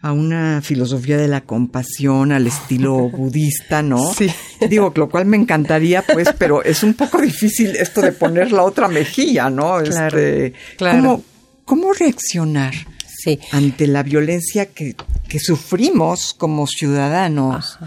a 0.00 0.12
una 0.12 0.60
filosofía 0.62 1.16
de 1.16 1.28
la 1.28 1.40
compasión 1.42 2.32
al 2.32 2.46
estilo 2.46 3.08
budista, 3.10 3.82
¿no? 3.82 4.12
Sí. 4.14 4.28
Digo, 4.68 4.92
lo 4.94 5.08
cual 5.08 5.26
me 5.26 5.36
encantaría, 5.36 6.02
pues, 6.02 6.28
pero 6.38 6.62
es 6.62 6.82
un 6.82 6.94
poco 6.94 7.20
difícil 7.20 7.76
esto 7.76 8.00
de 8.00 8.12
poner 8.12 8.52
la 8.52 8.62
otra 8.64 8.88
mejilla, 8.88 9.50
¿no? 9.50 9.78
Claro, 9.82 10.18
Este, 10.18 10.52
claro. 10.76 10.98
¿cómo, 10.98 11.24
cómo 11.64 11.92
reaccionar 11.92 12.74
Sí. 13.22 13.38
ante 13.52 13.86
la 13.86 14.02
violencia 14.02 14.66
que, 14.66 14.94
que 15.28 15.40
sufrimos 15.40 16.34
como 16.34 16.66
ciudadanos 16.66 17.78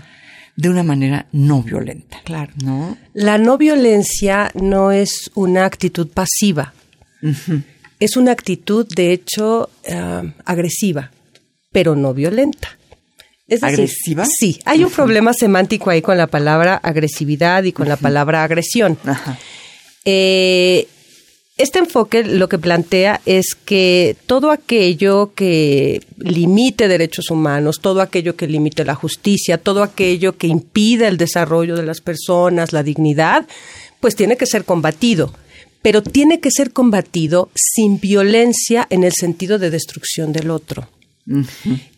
de 0.56 0.70
una 0.70 0.84
manera 0.84 1.28
no 1.32 1.64
violenta? 1.64 2.20
Claro. 2.24 2.52
¿No? 2.64 2.98
La 3.14 3.38
no 3.38 3.58
violencia 3.58 4.52
no 4.56 4.92
es 4.92 5.32
una 5.34 5.66
actitud 5.66 6.08
pasiva, 6.10 6.74
es 8.00 8.18
una 8.18 8.32
actitud, 8.32 8.88
de 8.88 9.14
hecho, 9.14 9.70
eh, 9.84 10.34
agresiva, 10.46 11.12
pero 11.72 11.96
no 11.96 12.14
violenta. 12.14 12.78
Es 13.48 13.62
decir, 13.62 13.76
¿Agresiva? 13.76 14.26
Sí, 14.26 14.60
hay 14.66 14.84
un 14.84 14.92
problema 14.92 15.34
semántico 15.34 15.90
ahí 15.90 16.02
con 16.02 16.18
la 16.18 16.28
palabra 16.28 16.76
agresividad 16.76 17.64
y 17.64 17.74
con 17.74 17.88
la 17.88 17.98
palabra 17.98 18.44
agresión. 18.44 18.98
Ajá. 19.06 19.38
Eh, 20.06 20.88
este 21.62 21.80
enfoque 21.80 22.24
lo 22.24 22.50
que 22.50 22.58
plantea 22.58 23.22
es 23.26 23.56
que 23.56 24.16
todo 24.26 24.52
aquello 24.52 25.34
que 25.36 26.02
limite 26.18 26.88
derechos 26.88 27.30
humanos, 27.30 27.80
todo 27.82 28.02
aquello 28.02 28.36
que 28.36 28.48
limite 28.48 28.84
la 28.84 28.96
justicia, 28.96 29.58
todo 29.58 29.84
aquello 29.84 30.38
que 30.38 30.48
impida 30.48 31.08
el 31.08 31.18
desarrollo 31.18 31.76
de 31.76 31.86
las 31.86 32.02
personas, 32.02 32.74
la 32.74 32.84
dignidad, 32.84 33.48
pues 34.00 34.16
tiene 34.16 34.38
que 34.38 34.46
ser 34.46 34.66
combatido. 34.66 35.34
Pero 35.82 36.04
tiene 36.04 36.40
que 36.40 36.52
ser 36.52 36.72
combatido 36.72 37.50
sin 37.56 38.00
violencia 38.00 38.88
en 38.90 39.04
el 39.04 39.14
sentido 39.14 39.58
de 39.58 39.70
destrucción 39.70 40.32
del 40.34 40.52
otro. 40.52 40.88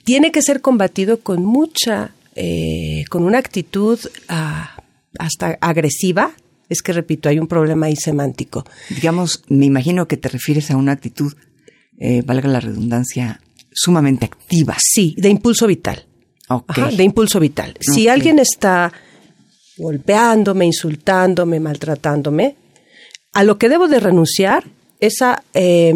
Tiene 0.04 0.32
que 0.32 0.42
ser 0.42 0.62
combatido 0.62 1.20
con 1.20 1.44
mucha, 1.44 2.12
eh, 2.36 3.06
con 3.10 3.24
una 3.24 3.40
actitud 3.40 4.00
ah, 4.28 4.84
hasta 5.18 5.58
agresiva. 5.62 6.34
Es 6.74 6.82
que, 6.82 6.92
repito, 6.92 7.30
hay 7.30 7.40
un 7.40 7.48
problema 7.48 7.86
ahí 7.86 7.96
semántico. 7.96 8.66
Digamos, 8.90 9.44
me 9.48 9.66
imagino 9.66 10.08
que 10.08 10.18
te 10.18 10.28
refieres 10.28 10.72
a 10.72 10.76
una 10.76 10.92
actitud, 10.92 11.34
eh, 12.00 12.24
valga 12.26 12.50
la 12.50 12.60
redundancia, 12.60 13.40
sumamente 13.72 14.26
activa. 14.26 14.76
Sí, 14.80 15.16
de 15.18 15.30
impulso 15.30 15.68
vital. 15.68 16.06
Ajá, 16.50 16.90
de 16.90 17.04
impulso 17.04 17.40
vital. 17.40 17.76
Si 17.80 18.08
alguien 18.08 18.40
está 18.40 18.92
golpeándome, 19.78 20.66
insultándome, 20.66 21.60
maltratándome, 21.60 22.56
a 23.34 23.44
lo 23.44 23.58
que 23.58 23.70
debo 23.70 23.88
de 23.88 24.00
renunciar 24.00 24.66
es 25.00 25.22
a, 25.22 25.44
eh, 25.54 25.94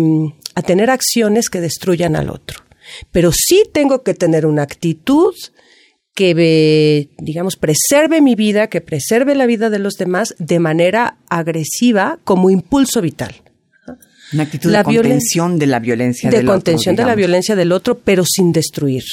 a 0.56 0.62
tener 0.62 0.90
acciones 0.92 1.50
que 1.50 1.60
destruyan 1.60 2.16
al 2.16 2.30
otro. 2.30 2.62
Pero 3.12 3.32
sí 3.32 3.64
tengo 3.74 4.04
que 4.04 4.14
tener 4.14 4.46
una 4.46 4.62
actitud 4.62 5.34
que, 6.18 6.34
eh, 6.36 7.10
digamos, 7.20 7.58
preserve 7.58 8.22
mi 8.22 8.34
vida, 8.34 8.70
que 8.70 8.82
preserve 8.82 9.36
la 9.36 9.46
vida 9.46 9.70
de 9.70 9.78
los 9.78 9.98
demás 9.98 10.34
de 10.40 10.58
manera 10.58 11.18
agresiva 11.30 12.18
como 12.24 12.50
impulso 12.50 13.04
vital. 13.04 13.36
Una 14.34 14.44
actitud 14.44 14.72
La 14.72 14.80
de 14.80 14.84
contención 14.86 15.60
de 15.60 15.68
la 15.68 15.80
violencia 15.80 16.32
de 16.32 16.38
del 16.38 16.48
otro, 16.48 16.56
contención 16.56 16.96
de 16.96 17.06
la 17.06 17.14
violencia 17.14 17.56
del 17.56 17.72
otro, 17.72 18.00
pero 18.00 18.26
sin 18.26 18.52
destruir. 18.52 19.04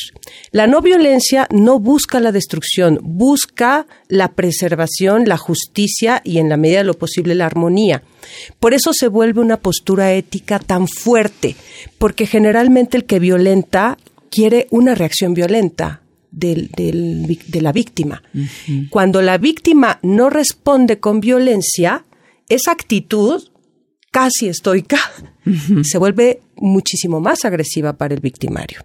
La 0.50 0.66
no 0.66 0.80
violencia 0.80 1.46
no 1.50 1.78
busca 1.78 2.20
la 2.20 2.32
destrucción, 2.32 2.98
busca 3.02 3.86
la 4.08 4.32
preservación, 4.32 5.28
la 5.28 5.36
justicia 5.36 6.22
y 6.24 6.38
en 6.38 6.48
la 6.48 6.56
medida 6.56 6.78
de 6.78 6.84
lo 6.84 6.94
posible 6.94 7.34
la 7.34 7.44
armonía. 7.44 8.02
Por 8.58 8.72
eso 8.72 8.94
se 8.94 9.08
vuelve 9.08 9.42
una 9.42 9.58
postura 9.58 10.14
ética 10.14 10.58
tan 10.58 10.88
fuerte, 10.88 11.54
porque 11.98 12.26
generalmente 12.26 12.96
el 12.96 13.04
que 13.04 13.18
violenta 13.18 13.98
quiere 14.30 14.68
una 14.70 14.94
reacción 14.94 15.34
violenta 15.34 16.00
del- 16.36 16.68
del 16.76 17.24
vic- 17.26 17.46
de 17.46 17.60
la 17.62 17.72
víctima. 17.72 18.22
Cuando 18.90 19.22
la 19.22 19.38
víctima 19.38 19.98
no 20.02 20.30
responde 20.30 20.98
con 21.00 21.20
violencia, 21.20 22.04
esa 22.48 22.72
actitud 22.72 23.42
casi 24.10 24.48
estoica, 24.48 24.98
se 25.82 25.98
vuelve 25.98 26.40
muchísimo 26.56 27.20
más 27.20 27.44
agresiva 27.44 27.94
para 27.94 28.14
el 28.14 28.20
victimario. 28.20 28.84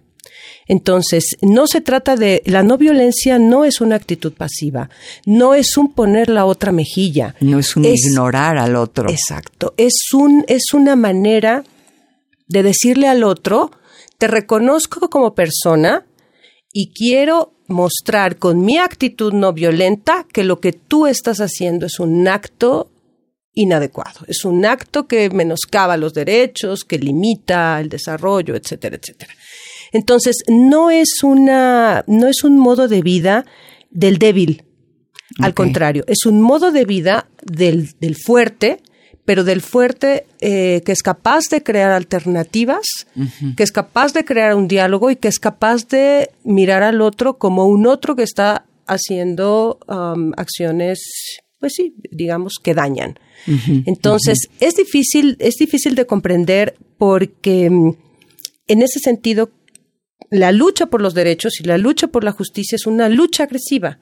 Entonces, 0.66 1.36
no 1.42 1.66
se 1.66 1.80
trata 1.80 2.16
de, 2.16 2.42
la 2.46 2.62
no 2.62 2.78
violencia 2.78 3.38
no 3.38 3.64
es 3.64 3.80
una 3.80 3.96
actitud 3.96 4.32
pasiva, 4.32 4.88
no 5.26 5.54
es 5.54 5.76
un 5.76 5.92
poner 5.92 6.28
la 6.28 6.44
otra 6.44 6.70
mejilla. 6.72 7.34
No 7.40 7.58
es 7.58 7.74
un 7.76 7.82
ignorar 8.06 8.56
al 8.58 8.76
otro. 8.76 9.08
Exacto, 9.10 9.74
es 9.76 9.94
un, 10.12 10.44
es 10.48 10.72
una 10.72 10.94
manera 10.96 11.64
de 12.48 12.62
decirle 12.62 13.08
al 13.08 13.24
otro, 13.24 13.70
te 14.18 14.26
reconozco 14.28 15.08
como 15.10 15.34
persona 15.34 16.04
y 16.72 16.92
quiero 16.92 17.52
mostrar 17.66 18.36
con 18.36 18.60
mi 18.60 18.78
actitud 18.78 19.32
no 19.32 19.52
violenta 19.52 20.26
que 20.32 20.44
lo 20.44 20.60
que 20.60 20.72
tú 20.72 21.06
estás 21.06 21.38
haciendo 21.38 21.86
es 21.86 22.00
un 22.00 22.26
acto 22.28 22.90
inadecuado, 23.52 24.20
es 24.26 24.44
un 24.44 24.64
acto 24.64 25.06
que 25.06 25.28
menoscaba 25.30 25.96
los 25.96 26.14
derechos, 26.14 26.84
que 26.84 26.98
limita 26.98 27.80
el 27.80 27.88
desarrollo, 27.88 28.54
etcétera, 28.54 28.96
etcétera. 28.96 29.32
Entonces, 29.92 30.36
no 30.48 30.90
es 30.90 31.22
una, 31.22 32.04
no 32.06 32.28
es 32.28 32.44
un 32.44 32.56
modo 32.58 32.86
de 32.86 33.02
vida 33.02 33.44
del 33.90 34.18
débil. 34.18 34.64
Al 35.40 35.54
contrario, 35.54 36.04
es 36.06 36.26
un 36.26 36.42
modo 36.42 36.70
de 36.72 36.84
vida 36.84 37.28
del, 37.42 37.90
del 38.00 38.16
fuerte, 38.16 38.82
pero 39.30 39.44
del 39.44 39.60
fuerte 39.60 40.26
eh, 40.40 40.82
que 40.84 40.90
es 40.90 41.04
capaz 41.04 41.44
de 41.52 41.62
crear 41.62 41.92
alternativas, 41.92 43.06
que 43.56 43.62
es 43.62 43.70
capaz 43.70 44.12
de 44.12 44.24
crear 44.24 44.56
un 44.56 44.66
diálogo 44.66 45.08
y 45.08 45.14
que 45.14 45.28
es 45.28 45.38
capaz 45.38 45.86
de 45.86 46.30
mirar 46.42 46.82
al 46.82 47.00
otro 47.00 47.38
como 47.38 47.66
un 47.66 47.86
otro 47.86 48.16
que 48.16 48.24
está 48.24 48.64
haciendo 48.88 49.78
um, 49.86 50.32
acciones, 50.36 51.38
pues 51.60 51.74
sí, 51.74 51.94
digamos, 52.10 52.54
que 52.60 52.74
dañan. 52.74 53.20
Entonces, 53.86 54.48
es 54.58 54.74
difícil, 54.74 55.36
es 55.38 55.54
difícil 55.54 55.94
de 55.94 56.06
comprender 56.06 56.74
porque 56.98 57.70
mm, 57.70 57.90
en 58.66 58.82
ese 58.82 58.98
sentido, 58.98 59.52
la 60.32 60.50
lucha 60.50 60.86
por 60.86 61.00
los 61.02 61.14
derechos 61.14 61.60
y 61.60 61.62
la 61.68 61.78
lucha 61.78 62.08
por 62.08 62.24
la 62.24 62.32
justicia 62.32 62.74
es 62.74 62.84
una 62.84 63.08
lucha 63.08 63.44
agresiva. 63.44 64.00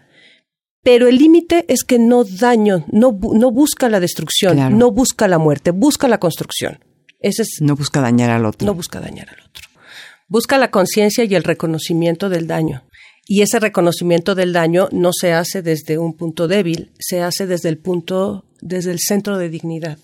Pero 0.90 1.06
el 1.06 1.16
límite 1.18 1.66
es 1.68 1.84
que 1.84 1.98
no 1.98 2.24
daño, 2.24 2.86
no, 2.90 3.18
no 3.34 3.50
busca 3.50 3.90
la 3.90 4.00
destrucción, 4.00 4.54
Claro. 4.54 4.74
no 4.74 4.90
busca 4.90 5.28
la 5.28 5.36
muerte, 5.36 5.70
busca 5.70 6.08
la 6.08 6.18
construcción. 6.18 6.78
Ese 7.20 7.42
es, 7.42 7.58
No 7.60 7.76
busca 7.76 8.00
dañar 8.00 8.30
al 8.30 8.46
otro. 8.46 8.64
no 8.64 8.72
busca 8.74 8.98
dañar 8.98 9.28
al 9.28 9.40
otro. 9.44 9.68
Busca 10.28 10.56
la 10.56 10.70
conciencia 10.70 11.24
y 11.24 11.34
el 11.34 11.44
reconocimiento 11.44 12.30
del 12.30 12.46
daño. 12.46 12.84
Y 13.26 13.42
ese 13.42 13.60
reconocimiento 13.60 14.34
del 14.34 14.54
daño 14.54 14.88
no 14.90 15.10
se 15.12 15.34
hace 15.34 15.60
desde 15.60 15.98
un 15.98 16.14
punto 16.16 16.48
débil, 16.48 16.92
se 16.98 17.20
hace 17.20 17.46
desde 17.46 17.68
el 17.68 17.76
punto, 17.76 18.46
desde 18.62 18.90
el 18.90 18.98
centro 18.98 19.36
de 19.36 19.50
dignidad. 19.50 19.98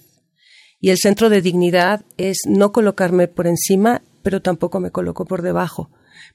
Y 0.81 0.91
el 0.91 0.99
centro 0.99 1.31
de 1.31 1.41
dignidad 1.41 2.05
es 2.19 2.41
no 2.47 2.73
colocarme 2.73 3.27
por 3.27 3.47
encima, 3.47 4.03
pero 4.23 4.43
tampoco 4.43 4.81
me 4.81 4.91
coloco 4.91 5.25
por 5.25 5.41
debajo. 5.41 5.89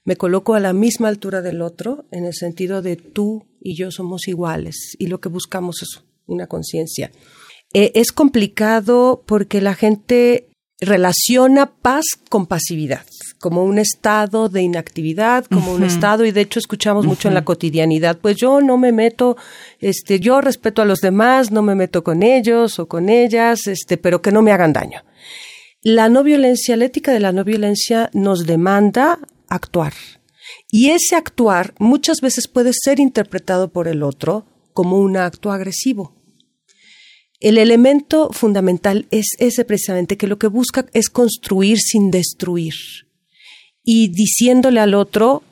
Me 0.04 0.16
coloco 0.16 0.54
a 0.54 0.60
la 0.60 0.72
misma 0.72 1.08
altura 1.08 1.42
del 1.42 1.62
otro 1.62 2.06
en 2.10 2.24
el 2.24 2.34
sentido 2.34 2.82
de 2.82 2.96
tú 2.96 3.46
y 3.60 3.76
yo 3.76 3.90
somos 3.90 4.28
iguales 4.28 4.96
y 4.98 5.06
lo 5.06 5.20
que 5.20 5.28
buscamos 5.28 5.82
es 5.82 6.02
una 6.26 6.46
conciencia. 6.46 7.10
Eh, 7.72 7.92
es 7.94 8.12
complicado 8.12 9.22
porque 9.26 9.60
la 9.60 9.74
gente 9.74 10.50
relaciona 10.80 11.74
paz 11.74 12.04
con 12.28 12.46
pasividad, 12.46 13.04
como 13.38 13.64
un 13.64 13.78
estado 13.78 14.48
de 14.48 14.62
inactividad, 14.62 15.44
como 15.44 15.72
un 15.72 15.84
estado, 15.84 16.24
y 16.24 16.32
de 16.32 16.40
hecho 16.40 16.58
escuchamos 16.58 17.06
mucho 17.06 17.28
en 17.28 17.34
la 17.34 17.44
cotidianidad, 17.44 18.18
pues 18.18 18.36
yo 18.36 18.60
no 18.60 18.78
me 18.78 18.90
meto, 18.90 19.36
este, 19.78 20.20
yo 20.20 20.40
respeto 20.40 20.80
a 20.80 20.86
los 20.86 21.00
demás, 21.00 21.50
no 21.50 21.62
me 21.62 21.74
meto 21.74 22.02
con 22.02 22.22
ellos 22.22 22.78
o 22.78 22.88
con 22.88 23.10
ellas, 23.10 23.66
este, 23.66 23.98
pero 23.98 24.22
que 24.22 24.32
no 24.32 24.42
me 24.42 24.52
hagan 24.52 24.72
daño. 24.72 25.02
La 25.82 26.08
no 26.08 26.22
violencia, 26.22 26.76
la 26.76 26.86
ética 26.86 27.12
de 27.12 27.20
la 27.20 27.32
no 27.32 27.44
violencia 27.44 28.10
nos 28.12 28.46
demanda 28.46 29.18
actuar. 29.50 29.92
Y 30.70 30.90
ese 30.90 31.16
actuar 31.16 31.74
muchas 31.78 32.20
veces 32.20 32.48
puede 32.48 32.72
ser 32.72 32.98
interpretado 33.00 33.68
por 33.68 33.88
el 33.88 34.02
otro 34.02 34.46
como 34.72 34.98
un 34.98 35.16
acto 35.16 35.52
agresivo. 35.52 36.14
El 37.40 37.56
elemento 37.58 38.30
fundamental 38.32 39.06
es 39.10 39.28
ese 39.38 39.64
precisamente, 39.64 40.16
que 40.16 40.26
lo 40.26 40.38
que 40.38 40.46
busca 40.46 40.86
es 40.92 41.08
construir 41.08 41.78
sin 41.78 42.10
destruir. 42.10 42.74
Y 43.82 44.08
diciéndole 44.08 44.80
al 44.80 44.94
otro, 44.94 45.42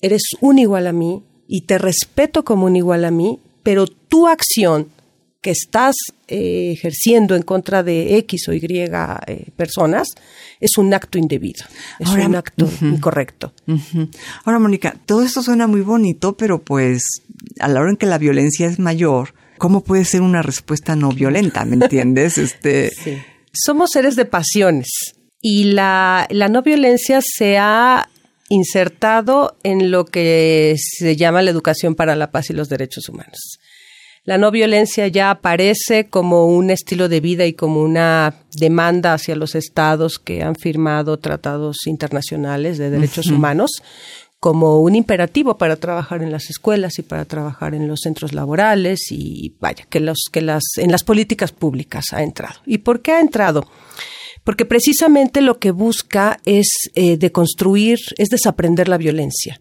eres 0.00 0.22
un 0.40 0.58
igual 0.58 0.86
a 0.86 0.92
mí 0.92 1.22
y 1.48 1.62
te 1.62 1.78
respeto 1.78 2.44
como 2.44 2.66
un 2.66 2.76
igual 2.76 3.04
a 3.04 3.10
mí, 3.10 3.40
pero 3.62 3.86
tu 3.86 4.26
acción 4.26 4.90
que 5.46 5.52
estás 5.52 5.94
eh, 6.26 6.72
ejerciendo 6.72 7.36
en 7.36 7.42
contra 7.42 7.84
de 7.84 8.16
X 8.16 8.48
o 8.48 8.52
Y 8.52 8.58
eh, 8.68 9.46
personas 9.54 10.08
es 10.58 10.76
un 10.76 10.92
acto 10.92 11.18
indebido, 11.18 11.64
es 12.00 12.08
Ahora, 12.08 12.26
un 12.26 12.34
acto 12.34 12.68
incorrecto. 12.80 13.52
Ahora, 14.44 14.58
Mónica, 14.58 14.96
todo 15.06 15.22
esto 15.22 15.44
suena 15.44 15.68
muy 15.68 15.82
bonito, 15.82 16.36
pero 16.36 16.60
pues 16.60 17.04
a 17.60 17.68
la 17.68 17.78
hora 17.78 17.90
en 17.90 17.96
que 17.96 18.06
la 18.06 18.18
violencia 18.18 18.66
es 18.66 18.80
mayor, 18.80 19.34
¿cómo 19.56 19.84
puede 19.84 20.04
ser 20.04 20.22
una 20.22 20.42
respuesta 20.42 20.96
no 20.96 21.10
violenta? 21.10 21.64
¿Me 21.64 21.76
entiendes? 21.76 22.38
Este, 22.46 22.90
Somos 23.52 23.90
seres 23.92 24.16
de 24.16 24.24
pasiones 24.24 24.88
y 25.40 25.70
la, 25.70 26.26
la 26.30 26.48
no 26.48 26.62
violencia 26.62 27.20
se 27.22 27.56
ha 27.56 28.08
insertado 28.48 29.58
en 29.62 29.92
lo 29.92 30.06
que 30.06 30.74
se 30.76 31.14
llama 31.14 31.42
la 31.42 31.52
educación 31.52 31.94
para 31.94 32.16
la 32.16 32.32
paz 32.32 32.50
y 32.50 32.52
los 32.52 32.68
derechos 32.68 33.08
humanos. 33.08 33.60
La 34.26 34.38
no 34.38 34.50
violencia 34.50 35.06
ya 35.06 35.30
aparece 35.30 36.08
como 36.08 36.46
un 36.46 36.70
estilo 36.70 37.08
de 37.08 37.20
vida 37.20 37.46
y 37.46 37.52
como 37.52 37.80
una 37.80 38.34
demanda 38.58 39.14
hacia 39.14 39.36
los 39.36 39.54
estados 39.54 40.18
que 40.18 40.42
han 40.42 40.56
firmado 40.56 41.16
tratados 41.18 41.86
internacionales 41.86 42.76
de 42.76 42.90
derechos 42.90 43.28
humanos 43.28 43.70
como 44.40 44.80
un 44.80 44.96
imperativo 44.96 45.56
para 45.56 45.76
trabajar 45.76 46.24
en 46.24 46.32
las 46.32 46.50
escuelas 46.50 46.98
y 46.98 47.02
para 47.02 47.24
trabajar 47.24 47.76
en 47.76 47.86
los 47.86 48.00
centros 48.00 48.32
laborales 48.32 49.12
y 49.12 49.54
vaya 49.60 49.86
que 49.88 50.00
los 50.00 50.18
que 50.32 50.42
las 50.42 50.64
en 50.76 50.90
las 50.90 51.04
políticas 51.04 51.52
públicas 51.52 52.06
ha 52.10 52.24
entrado. 52.24 52.58
¿Y 52.66 52.78
por 52.78 53.02
qué 53.02 53.12
ha 53.12 53.20
entrado? 53.20 53.70
Porque 54.42 54.64
precisamente 54.64 55.40
lo 55.40 55.60
que 55.60 55.70
busca 55.70 56.40
es 56.44 56.90
eh, 56.96 57.16
deconstruir, 57.16 58.00
es 58.18 58.28
desaprender 58.28 58.88
la 58.88 58.98
violencia. 58.98 59.60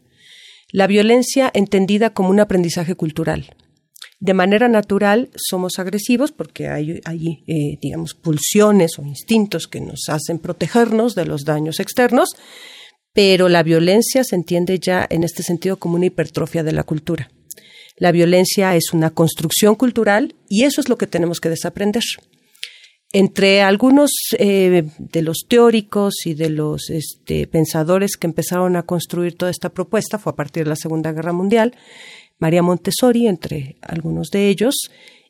La 0.71 0.87
violencia 0.87 1.51
entendida 1.53 2.15
como 2.15 2.29
un 2.29 2.39
aprendizaje 2.39 2.95
cultural 2.95 3.55
de 4.19 4.33
manera 4.33 4.67
natural 4.67 5.29
somos 5.35 5.77
agresivos 5.77 6.31
porque 6.31 6.67
hay, 6.67 7.01
eh, 7.47 7.77
digamos, 7.81 8.13
pulsiones 8.13 8.97
o 8.97 9.03
instintos 9.03 9.67
que 9.67 9.81
nos 9.81 10.09
hacen 10.09 10.39
protegernos 10.39 11.15
de 11.15 11.25
los 11.25 11.43
daños 11.43 11.79
externos, 11.79 12.35
pero 13.13 13.49
la 13.49 13.63
violencia 13.63 14.23
se 14.23 14.35
entiende 14.35 14.79
ya 14.79 15.05
en 15.09 15.23
este 15.23 15.43
sentido 15.43 15.77
como 15.77 15.95
una 15.95 16.05
hipertrofia 16.05 16.63
de 16.63 16.73
la 16.73 16.83
cultura. 16.83 17.29
La 17.97 18.11
violencia 18.11 18.75
es 18.75 18.93
una 18.93 19.11
construcción 19.11 19.75
cultural 19.75 20.35
y 20.49 20.63
eso 20.63 20.81
es 20.81 20.89
lo 20.89 20.97
que 20.97 21.07
tenemos 21.07 21.39
que 21.39 21.49
desaprender. 21.49 22.03
Entre 23.13 23.61
algunos 23.61 24.11
eh, 24.37 24.83
de 24.97 25.21
los 25.21 25.45
teóricos 25.47 26.25
y 26.25 26.33
de 26.33 26.49
los 26.49 26.89
este, 26.89 27.47
pensadores 27.47 28.17
que 28.17 28.27
empezaron 28.27 28.75
a 28.75 28.83
construir 28.83 29.37
toda 29.37 29.51
esta 29.51 29.69
propuesta, 29.69 30.19
fue 30.19 30.33
a 30.33 30.35
partir 30.35 30.65
de 30.65 30.71
la 30.71 30.75
Segunda 30.75 31.13
Guerra 31.13 31.31
Mundial, 31.31 31.77
María 32.39 32.61
Montessori, 32.61 33.27
entre 33.27 33.77
algunos 33.81 34.29
de 34.29 34.49
ellos, 34.49 34.75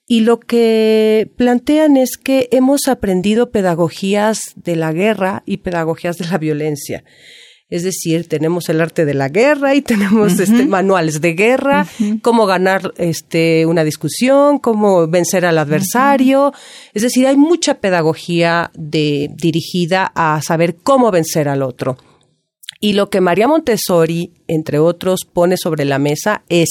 y 0.08 0.22
lo 0.22 0.40
que 0.40 1.32
plantean 1.36 1.98
es 1.98 2.18
que 2.18 2.48
hemos 2.52 2.88
aprendido 2.88 3.50
pedagogías 3.50 4.40
de 4.56 4.76
la 4.76 4.94
guerra 4.94 5.44
y 5.46 5.58
pedagogías 5.58 6.18
de 6.18 6.28
la 6.28 6.38
violencia. 6.38 7.04
Es 7.68 7.84
decir, 7.84 8.28
tenemos 8.28 8.70
el 8.70 8.80
arte 8.80 9.06
de 9.06 9.16
la 9.16 9.30
guerra 9.30 9.74
y 9.74 9.82
tenemos 9.82 10.40
este, 10.40 10.66
manuales 10.66 11.20
de 11.20 11.34
guerra, 11.34 11.88
cómo 12.22 12.46
ganar 12.46 12.94
este, 12.98 13.66
una 13.66 13.84
discusión, 13.84 14.60
cómo 14.60 15.08
vencer 15.08 15.48
al 15.48 15.58
adversario. 15.58 16.54
Es 16.94 17.02
decir, 17.02 17.26
hay 17.26 17.38
mucha 17.38 17.80
pedagogía 17.80 18.70
de, 18.76 19.32
dirigida 19.34 20.12
a 20.14 20.40
saber 20.44 20.76
cómo 20.76 21.10
vencer 21.10 21.50
al 21.50 21.64
otro. 21.64 21.98
Y 22.86 22.94
lo 22.94 23.10
que 23.10 23.20
María 23.20 23.48
Montessori, 23.48 24.32
entre 24.48 24.78
otros, 24.78 25.22
pone 25.26 25.58
sobre 25.58 25.86
la 25.86 25.98
mesa 25.98 26.44
es, 26.50 26.70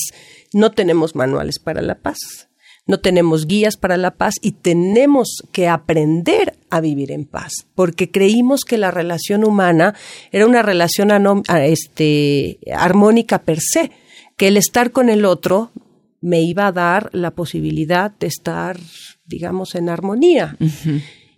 no 0.52 0.70
tenemos 0.70 1.16
manuales 1.16 1.58
para 1.58 1.82
la 1.82 1.96
paz, 1.96 2.48
no 2.86 3.00
tenemos 3.00 3.48
guías 3.48 3.76
para 3.76 3.96
la 3.96 4.12
paz 4.12 4.34
y 4.40 4.52
tenemos 4.52 5.42
que 5.50 5.66
aprender 5.66 6.56
a 6.70 6.80
vivir 6.80 7.10
en 7.10 7.24
paz, 7.24 7.66
porque 7.74 8.12
creímos 8.12 8.60
que 8.60 8.78
la 8.78 8.92
relación 8.92 9.42
humana 9.42 9.96
era 10.30 10.46
una 10.46 10.62
relación 10.62 11.10
este, 11.48 12.60
armónica 12.72 13.42
per 13.42 13.58
se, 13.58 13.90
que 14.36 14.46
el 14.46 14.56
estar 14.56 14.92
con 14.92 15.08
el 15.08 15.24
otro 15.24 15.72
me 16.20 16.42
iba 16.42 16.68
a 16.68 16.72
dar 16.72 17.10
la 17.12 17.32
posibilidad 17.32 18.12
de 18.12 18.28
estar, 18.28 18.78
digamos, 19.26 19.74
en 19.74 19.88
armonía. 19.88 20.56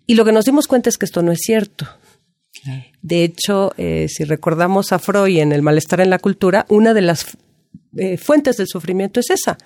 Y 0.07 0.17
lo 0.17 0.27
que 0.27 0.33
nos 0.33 0.45
dimos 0.45 0.69
cuenta 0.69 0.91
es 0.91 0.99
que 0.99 1.07
esto 1.07 1.23
no 1.23 1.33
es 1.33 1.39
cierto. 1.41 1.87
De 3.03 3.25
hecho, 3.25 3.73
eh, 3.77 4.07
si 4.09 4.25
recordamos 4.25 4.93
a 4.93 4.99
Freud 4.99 5.39
en 5.39 5.53
El 5.53 5.63
malestar 5.63 6.01
en 6.01 6.11
la 6.11 6.19
cultura, 6.19 6.67
una 6.69 6.95
de 6.95 7.03
las 7.03 7.37
eh, 7.97 8.19
fuentes 8.19 8.57
del 8.57 8.67
sufrimiento 8.67 9.21
es 9.21 9.31
esa. 9.31 9.57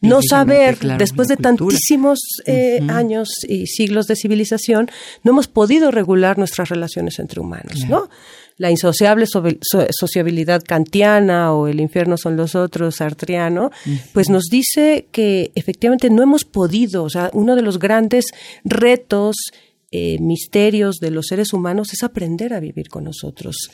No 0.00 0.20
saber, 0.22 0.78
después 0.96 1.28
de 1.28 1.36
tantísimos 1.36 2.20
eh, 2.46 2.80
años 2.88 3.44
y 3.46 3.66
siglos 3.66 4.06
de 4.06 4.16
civilización, 4.16 4.90
no 5.24 5.32
hemos 5.32 5.46
podido 5.46 5.90
regular 5.90 6.38
nuestras 6.38 6.70
relaciones 6.70 7.18
entre 7.18 7.40
humanos, 7.40 7.84
¿no? 7.86 8.08
La 8.56 8.70
insociable 8.70 9.26
sociabilidad 9.26 10.62
kantiana 10.62 11.52
o 11.52 11.66
el 11.66 11.80
infierno 11.80 12.16
son 12.16 12.36
los 12.36 12.54
otros, 12.54 12.96
sartriano, 12.96 13.70
pues 14.12 14.28
nos 14.28 14.44
dice 14.50 15.06
que 15.12 15.50
efectivamente 15.54 16.10
no 16.10 16.22
hemos 16.22 16.44
podido, 16.44 17.04
o 17.04 17.10
sea, 17.10 17.30
uno 17.32 17.56
de 17.56 17.62
los 17.62 17.78
grandes 17.78 18.26
retos 18.64 19.36
eh, 19.90 20.18
misterios 20.20 20.98
de 21.00 21.10
los 21.10 21.26
seres 21.26 21.52
humanos 21.52 21.92
es 21.92 22.02
aprender 22.02 22.54
a 22.54 22.60
vivir 22.60 22.88
con 22.88 23.04
nosotros. 23.04 23.70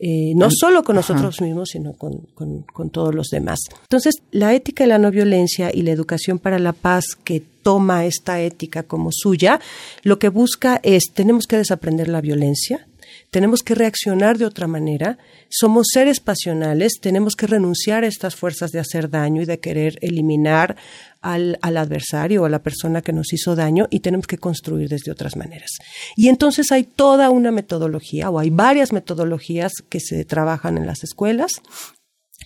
Eh, 0.00 0.32
no 0.36 0.48
solo 0.50 0.84
con 0.84 0.94
nosotros 0.94 1.40
mismos, 1.40 1.70
sino 1.70 1.92
con, 1.92 2.20
con, 2.34 2.90
todos 2.90 3.12
los 3.14 3.28
demás. 3.30 3.58
Entonces, 3.82 4.22
la 4.30 4.54
ética 4.54 4.84
de 4.84 4.88
la 4.88 4.98
no 4.98 5.10
violencia 5.10 5.72
y 5.74 5.82
la 5.82 5.90
educación 5.90 6.38
para 6.38 6.60
la 6.60 6.72
paz 6.72 7.16
que 7.24 7.42
toma 7.64 8.06
esta 8.06 8.40
ética 8.40 8.84
como 8.84 9.10
suya, 9.12 9.60
lo 10.04 10.20
que 10.20 10.28
busca 10.28 10.80
es, 10.84 11.12
tenemos 11.12 11.46
que 11.48 11.56
desaprender 11.56 12.08
la 12.08 12.20
violencia, 12.20 12.86
tenemos 13.30 13.62
que 13.62 13.74
reaccionar 13.74 14.38
de 14.38 14.46
otra 14.46 14.66
manera, 14.66 15.18
somos 15.48 15.88
seres 15.92 16.20
pasionales, 16.20 16.94
tenemos 17.00 17.34
que 17.34 17.46
renunciar 17.46 18.04
a 18.04 18.06
estas 18.06 18.34
fuerzas 18.34 18.70
de 18.70 18.80
hacer 18.80 19.10
daño 19.10 19.42
y 19.42 19.44
de 19.46 19.60
querer 19.60 19.98
eliminar 20.00 20.76
al, 21.20 21.58
al, 21.62 21.76
adversario 21.76 22.42
o 22.42 22.44
a 22.46 22.48
la 22.48 22.62
persona 22.62 23.02
que 23.02 23.12
nos 23.12 23.32
hizo 23.32 23.56
daño 23.56 23.86
y 23.90 24.00
tenemos 24.00 24.26
que 24.26 24.38
construir 24.38 24.88
desde 24.88 25.12
otras 25.12 25.36
maneras. 25.36 25.70
Y 26.16 26.28
entonces 26.28 26.72
hay 26.72 26.84
toda 26.84 27.30
una 27.30 27.50
metodología 27.50 28.30
o 28.30 28.38
hay 28.38 28.50
varias 28.50 28.92
metodologías 28.92 29.72
que 29.88 30.00
se 30.00 30.24
trabajan 30.24 30.78
en 30.78 30.86
las 30.86 31.02
escuelas 31.02 31.50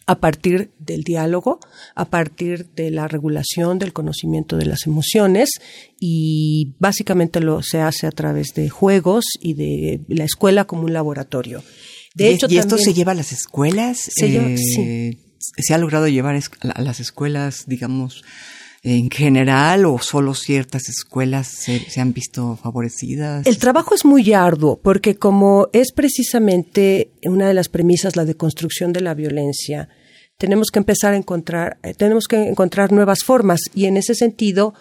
a 0.07 0.18
partir 0.18 0.70
del 0.78 1.05
diálogo, 1.05 1.61
a 1.94 2.07
partir 2.07 2.66
de 2.74 2.90
la 2.90 3.09
regulación 3.09 3.78
del 3.78 3.92
conocimiento 3.92 4.57
de 4.57 4.66
las 4.66 4.87
emociones 4.87 5.50
y 6.00 6.74
básicamente 6.78 7.40
lo 7.40 7.62
se 7.62 7.81
hace 7.81 8.07
a 8.07 8.11
través 8.11 8.55
de 8.55 8.68
juegos 8.68 9.24
y 9.40 9.55
de 9.55 10.00
la 10.09 10.24
escuela 10.24 10.64
como 10.64 10.85
un 10.85 10.92
laboratorio. 10.92 11.62
De 12.14 12.31
¿Y, 12.31 12.35
hecho, 12.35 12.46
¿y 12.48 12.59
esto 12.59 12.78
se 12.78 12.94
lleva 12.94 13.12
a 13.12 13.14
las 13.14 13.33
escuelas? 13.33 13.98
Se, 13.98 14.26
eh, 14.26 15.18
¿Se 15.38 15.74
ha 15.74 15.78
logrado 15.78 16.09
llevar 16.09 16.38
a 16.74 16.83
las 16.83 17.00
escuelas, 17.00 17.64
digamos, 17.66 18.22
en 18.83 19.11
general 19.11 19.87
o 19.87 19.99
solo 19.99 20.35
ciertas 20.35 20.88
escuelas 20.88 21.47
se, 21.49 22.01
han 22.01 22.12
visto 22.12 22.57
favorecidas? 22.57 23.47
El 23.47 23.59
trabajo 23.59 23.95
es 23.95 24.05
muy 24.05 24.33
arduo 24.33 24.81
porque 24.83 25.16
como 25.16 25.68
es 25.73 25.92
precisamente 25.92 27.12
una 27.25 27.47
de 27.47 27.55
las 27.55 27.68
premisas 27.68 28.16
la 28.16 28.25
deconstrucción 28.25 28.92
de 28.92 29.01
la 29.01 29.14
violencia, 29.14 29.88
tenemos 30.37 30.71
que 30.73 30.81
empezar 30.81 31.14
a 31.14 31.16
encontrar, 31.16 31.79
eh, 31.83 31.95
tenemos 31.95 32.27
que 32.27 32.49
encontrar 32.49 32.90
nuevas 32.90 33.21
formas 33.25 33.61
y 33.75 33.87
en 33.87 33.97
ese 33.97 34.14
sentido 34.14 34.75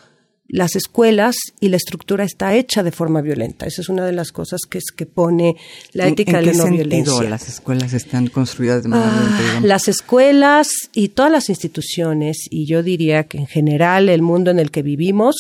las 0.52 0.76
escuelas 0.76 1.38
y 1.62 1.70
la 1.70 1.78
estructura 1.78 2.26
está 2.26 2.56
hecha 2.56 2.84
de 2.84 2.92
forma 2.92 3.22
violenta. 3.22 3.66
Esa 3.66 3.82
es 3.82 3.88
una 3.88 4.06
de 4.06 4.12
las 4.12 4.34
cosas 4.34 4.62
que 4.70 4.80
es 4.80 4.92
que 4.96 5.06
pone 5.06 5.56
la 5.94 6.08
ética 6.08 6.42
de 6.42 6.48
la 6.48 6.54
no 6.54 6.70
violencia. 6.70 7.30
las 7.30 7.48
escuelas 7.48 7.94
están 7.94 8.28
construidas 8.28 8.84
de 8.84 8.90
manera 8.90 9.12
ah, 9.14 9.40
violenta? 9.40 9.68
Las 9.68 9.88
escuelas 9.88 10.68
y 10.94 11.10
todas 11.10 11.32
las 11.32 11.48
instituciones, 11.48 12.48
y 12.50 12.68
yo 12.68 12.84
diría 12.84 13.24
que 13.24 13.38
en 13.38 13.48
general 13.48 14.10
el 14.10 14.22
mundo 14.22 14.52
en 14.52 14.60
el 14.60 14.72
que 14.72 14.82
vivimos, 14.82 15.38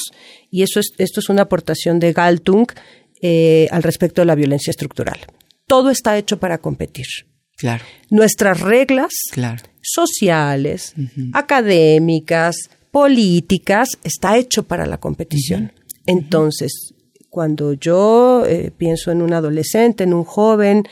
y 0.49 0.63
eso 0.63 0.79
es, 0.79 0.93
esto 0.97 1.19
es 1.19 1.27
una 1.27 1.43
aportación 1.43 1.99
de 1.99 2.13
Galtung 2.13 2.67
eh, 3.21 3.67
al 3.71 3.83
respecto 3.83 4.21
de 4.21 4.27
la 4.27 4.35
violencia 4.35 4.71
estructural. 4.71 5.19
Todo 5.67 5.89
está 5.89 6.17
hecho 6.17 6.39
para 6.39 6.59
competir. 6.59 7.05
Claro. 7.57 7.83
Nuestras 8.09 8.61
reglas 8.61 9.11
sociales, 9.81 10.93
académicas, 11.33 12.55
políticas, 12.91 13.97
está 14.03 14.37
hecho 14.37 14.63
para 14.63 14.85
la 14.85 14.99
competición. 14.99 15.71
Entonces, 16.05 16.93
cuando 17.29 17.73
yo 17.73 18.45
eh, 18.45 18.71
pienso 18.75 19.11
en 19.11 19.21
un 19.21 19.33
adolescente, 19.33 20.03
en 20.03 20.13
un 20.13 20.23
joven, 20.23 20.83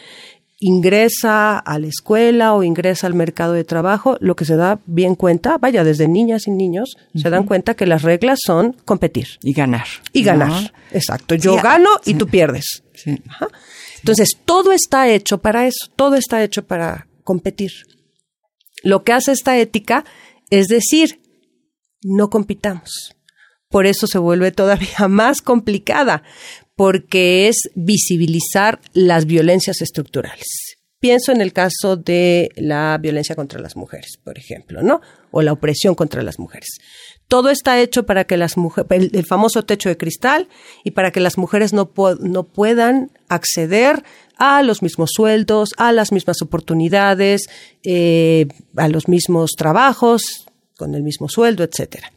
ingresa 0.60 1.58
a 1.58 1.80
la 1.80 1.88
escuela 1.88 2.54
o 2.54 2.64
ingresa 2.64 3.08
al 3.08 3.14
mercado 3.14 3.54
de 3.54 3.64
trabajo, 3.64 4.18
lo 4.20 4.36
que 4.36 4.46
se 4.46 4.56
da 4.56 4.80
bien 4.86 5.16
cuenta, 5.16 5.58
vaya, 5.58 5.84
desde 5.84 6.08
niñas 6.08 6.48
y 6.48 6.52
niños, 6.52 6.96
se 7.16 7.30
dan 7.30 7.46
cuenta 7.46 7.76
que 7.76 7.86
las 7.86 8.02
reglas 8.02 8.40
son 8.46 8.74
competir. 8.86 9.40
Y 9.42 9.54
ganar. 9.54 9.88
Y 10.14 10.24
ganar. 10.24 10.74
Exacto. 10.92 11.36
Yo 11.36 11.56
gano 11.56 11.90
y 12.06 12.14
tú 12.16 12.28
pierdes. 12.28 12.84
Entonces, 14.00 14.38
todo 14.46 14.72
está 14.72 15.10
hecho 15.10 15.40
para 15.40 15.68
eso, 15.68 15.88
todo 15.96 16.16
está 16.16 16.44
hecho 16.44 16.66
para 16.66 17.08
competir. 17.24 17.72
Lo 18.84 19.04
que 19.04 19.14
hace 19.14 19.32
esta 19.32 19.58
ética 19.58 20.06
es 20.50 20.68
decir, 20.68 21.20
no 22.02 22.30
compitamos. 22.30 23.16
Por 23.70 23.86
eso 23.86 24.08
se 24.08 24.18
vuelve 24.18 24.52
todavía 24.52 25.08
más 25.10 25.42
complicada, 25.42 26.24
porque 26.76 27.48
es 27.48 27.70
visibilizar 27.76 28.80
las 28.94 29.26
violencias 29.26 29.82
estructurales. 29.82 30.78
Pienso 31.00 31.32
en 31.32 31.40
el 31.40 31.54
caso 31.54 31.96
de 31.96 32.52
la 32.58 32.98
violencia 33.02 33.34
contra 33.34 33.62
las 33.62 33.78
mujeres, 33.78 34.18
por 34.22 34.38
ejemplo, 34.38 34.82
¿no? 34.82 35.00
O 35.32 35.42
la 35.42 35.54
opresión 35.54 35.96
contra 35.96 36.24
las 36.24 36.40
mujeres. 36.40 36.80
Todo 37.30 37.52
está 37.52 37.80
hecho 37.80 38.06
para 38.06 38.26
que 38.26 38.36
las 38.36 38.58
mujeres, 38.58 39.10
el, 39.14 39.26
famoso 39.26 39.64
techo 39.64 39.88
de 39.88 39.96
cristal, 39.96 40.50
y 40.84 40.92
para 40.92 41.12
que 41.12 41.22
las 41.22 41.38
mujeres 41.38 41.72
no, 41.72 41.86
puedan 41.92 43.12
acceder 43.30 44.04
a 44.38 44.62
los 44.62 44.82
mismos 44.82 45.12
sueldos, 45.14 45.70
a 45.78 45.94
las 45.94 46.12
mismas 46.12 46.42
oportunidades, 46.42 47.50
eh, 47.84 48.48
a 48.76 48.90
los 48.90 49.08
mismos 49.08 49.52
trabajos, 49.58 50.49
con 50.80 50.96
el 50.96 51.04
mismo 51.04 51.28
sueldo, 51.28 51.64
etcétera. 51.64 52.12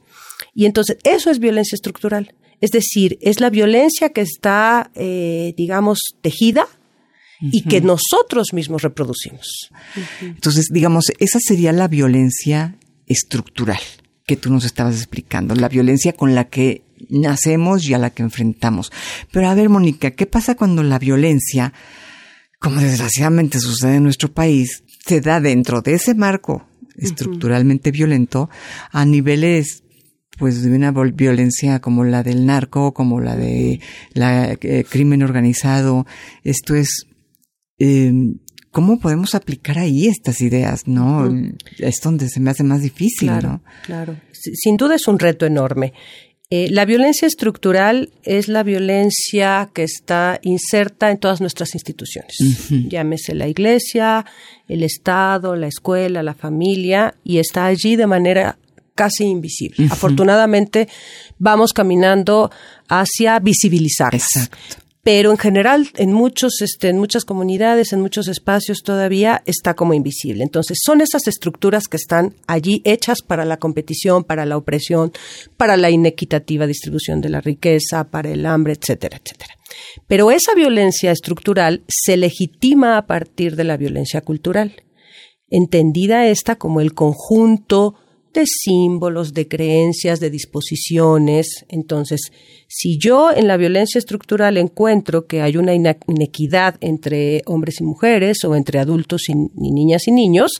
Y 0.55 0.67
entonces 0.67 0.97
eso 1.03 1.31
es 1.31 1.41
violencia 1.41 1.75
estructural. 1.75 2.33
Es 2.61 2.71
decir, 2.71 3.19
es 3.21 3.41
la 3.41 3.51
violencia 3.51 4.11
que 4.11 4.21
está, 4.21 4.93
eh, 4.95 5.53
digamos, 5.57 5.99
tejida 6.23 6.69
y 7.41 7.63
que 7.63 7.81
nosotros 7.81 8.53
mismos 8.53 8.83
reproducimos. 8.83 9.73
Entonces, 10.21 10.69
digamos, 10.71 11.07
esa 11.19 11.41
sería 11.41 11.73
la 11.73 11.89
violencia 11.89 12.77
estructural 13.09 13.81
que 14.27 14.37
tú 14.37 14.53
nos 14.53 14.65
estabas 14.65 14.95
explicando, 14.95 15.57
la 15.57 15.69
violencia 15.69 16.13
con 16.13 16.37
la 16.37 16.45
que 16.45 16.85
nacemos 17.09 17.85
y 17.85 17.95
a 17.95 17.99
la 17.99 18.11
que 18.11 18.23
enfrentamos. 18.23 18.93
Pero 19.33 19.49
a 19.49 19.55
ver, 19.55 19.69
Mónica, 19.69 20.13
¿qué 20.13 20.27
pasa 20.27 20.55
cuando 20.55 20.85
la 20.85 21.01
violencia, 21.01 21.73
como 22.61 22.81
desgraciadamente 22.81 23.59
sucede 23.59 23.97
en 23.97 24.05
nuestro 24.05 24.33
país, 24.33 24.85
se 25.05 25.21
da 25.21 25.41
dentro 25.41 25.83
de 25.83 25.95
ese 25.95 26.15
marco 26.15 26.69
estructuralmente 26.97 27.91
violento 27.91 28.51
a 28.91 29.05
niveles 29.05 29.83
pues 30.39 30.63
de 30.63 30.75
una 30.75 30.91
violencia 30.91 31.81
como 31.81 32.05
la 32.05 32.23
del 32.23 32.47
narco, 32.47 32.95
como 32.95 33.21
la 33.21 33.37
de 33.37 33.81
la 34.15 34.53
eh, 34.53 34.85
crimen 34.89 35.23
organizado. 35.23 36.07
Esto 36.43 36.75
es 36.75 37.07
eh, 37.79 38.13
¿cómo 38.73 38.99
podemos 38.99 39.37
aplicar 39.37 39.79
ahí 39.79 40.09
estas 40.09 40.41
ideas? 40.41 40.89
No, 40.89 41.31
es 41.79 42.01
donde 42.03 42.29
se 42.29 42.41
me 42.41 42.51
hace 42.51 42.65
más 42.65 42.83
difícil, 42.83 43.31
¿no? 43.43 43.63
Claro, 43.85 44.17
sin 44.33 44.77
duda 44.77 44.97
es 44.97 45.07
un 45.07 45.21
reto 45.21 45.47
enorme. 45.47 45.93
Eh, 46.55 46.69
la 46.71 46.85
violencia 46.85 47.27
estructural 47.27 48.11
es 48.25 48.47
la 48.47 48.63
violencia 48.63 49.71
que 49.73 49.85
está 49.85 50.39
inserta 50.43 51.11
en 51.11 51.17
todas 51.17 51.41
nuestras 51.41 51.73
instituciones. 51.73 52.37
Llámese 52.69 53.35
la 53.35 53.49
iglesia, 53.49 54.27
el 54.69 54.83
Estado, 54.83 55.57
la 55.57 55.69
escuela, 55.69 56.23
la 56.23 56.35
familia, 56.35 57.15
y 57.25 57.39
está 57.39 57.65
allí 57.65 57.97
de 57.97 58.07
manera 58.07 58.59
casi 58.95 59.25
invisible. 59.25 59.87
Afortunadamente 59.91 60.89
vamos 61.39 61.73
caminando 61.73 62.51
hacia 62.87 63.39
visibilizar. 63.39 64.15
Exacto 64.15 64.82
pero 65.03 65.33
en 65.33 65.37
general 65.37 65.89
en 65.97 66.13
muchos 66.13 66.63
este, 66.63 66.89
en 66.89 66.99
muchas 66.99 67.25
comunidades 67.25 67.93
en 67.93 68.01
muchos 68.01 68.29
espacios 68.29 68.83
todavía 68.83 69.43
está 69.47 69.75
como 69.75 69.95
invisible. 69.95 70.45
Entonces 70.45 70.79
son 70.83 71.01
esas 71.01 71.27
estructuras 71.27 71.89
que 71.89 71.97
están 71.97 72.37
allí 72.47 72.83
hechas 72.85 73.19
para 73.23 73.45
la 73.45 73.57
competición 73.57 74.25
para 74.25 74.47
la 74.47 74.57
opresión 74.57 75.13
para 75.57 75.77
la 75.77 75.91
inequitativa 75.91 76.67
distribución 76.67 77.21
de 77.21 77.31
la 77.31 77.41
riqueza 77.41 78.05
para 78.05 78.31
el 78.31 78.47
hambre 78.47 78.75
etcétera 78.75 79.21
etcétera. 79.23 79.55
Pero 80.07 80.31
esa 80.31 80.55
violencia 80.55 81.11
estructural 81.11 81.83
se 81.89 82.17
legitima 82.17 82.97
a 82.97 83.07
partir 83.07 83.57
de 83.57 83.65
la 83.65 83.77
violencia 83.77 84.21
cultural 84.21 84.73
entendida 85.49 86.27
esta 86.27 86.57
como 86.57 86.81
el 86.81 86.95
conjunto 86.95 87.95
de 88.33 88.45
símbolos, 88.47 89.35
de 89.35 89.49
creencias, 89.49 90.21
de 90.21 90.31
disposiciones. 90.31 91.65
Entonces, 91.69 92.33
si 92.69 92.99
yo 92.99 93.31
en 93.31 93.47
la 93.47 93.57
violencia 93.57 93.99
estructural 93.99 94.57
encuentro 94.57 95.27
que 95.27 95.43
hay 95.43 95.57
una 95.57 95.75
inequidad 95.75 96.77
entre 96.81 97.43
hombres 97.47 97.81
y 97.81 97.85
mujeres 97.85 98.45
o 98.45 98.55
entre 98.55 98.79
adultos 98.79 99.29
y, 99.29 99.35
niñas 99.35 100.09
y 100.09 100.13
niños, 100.13 100.53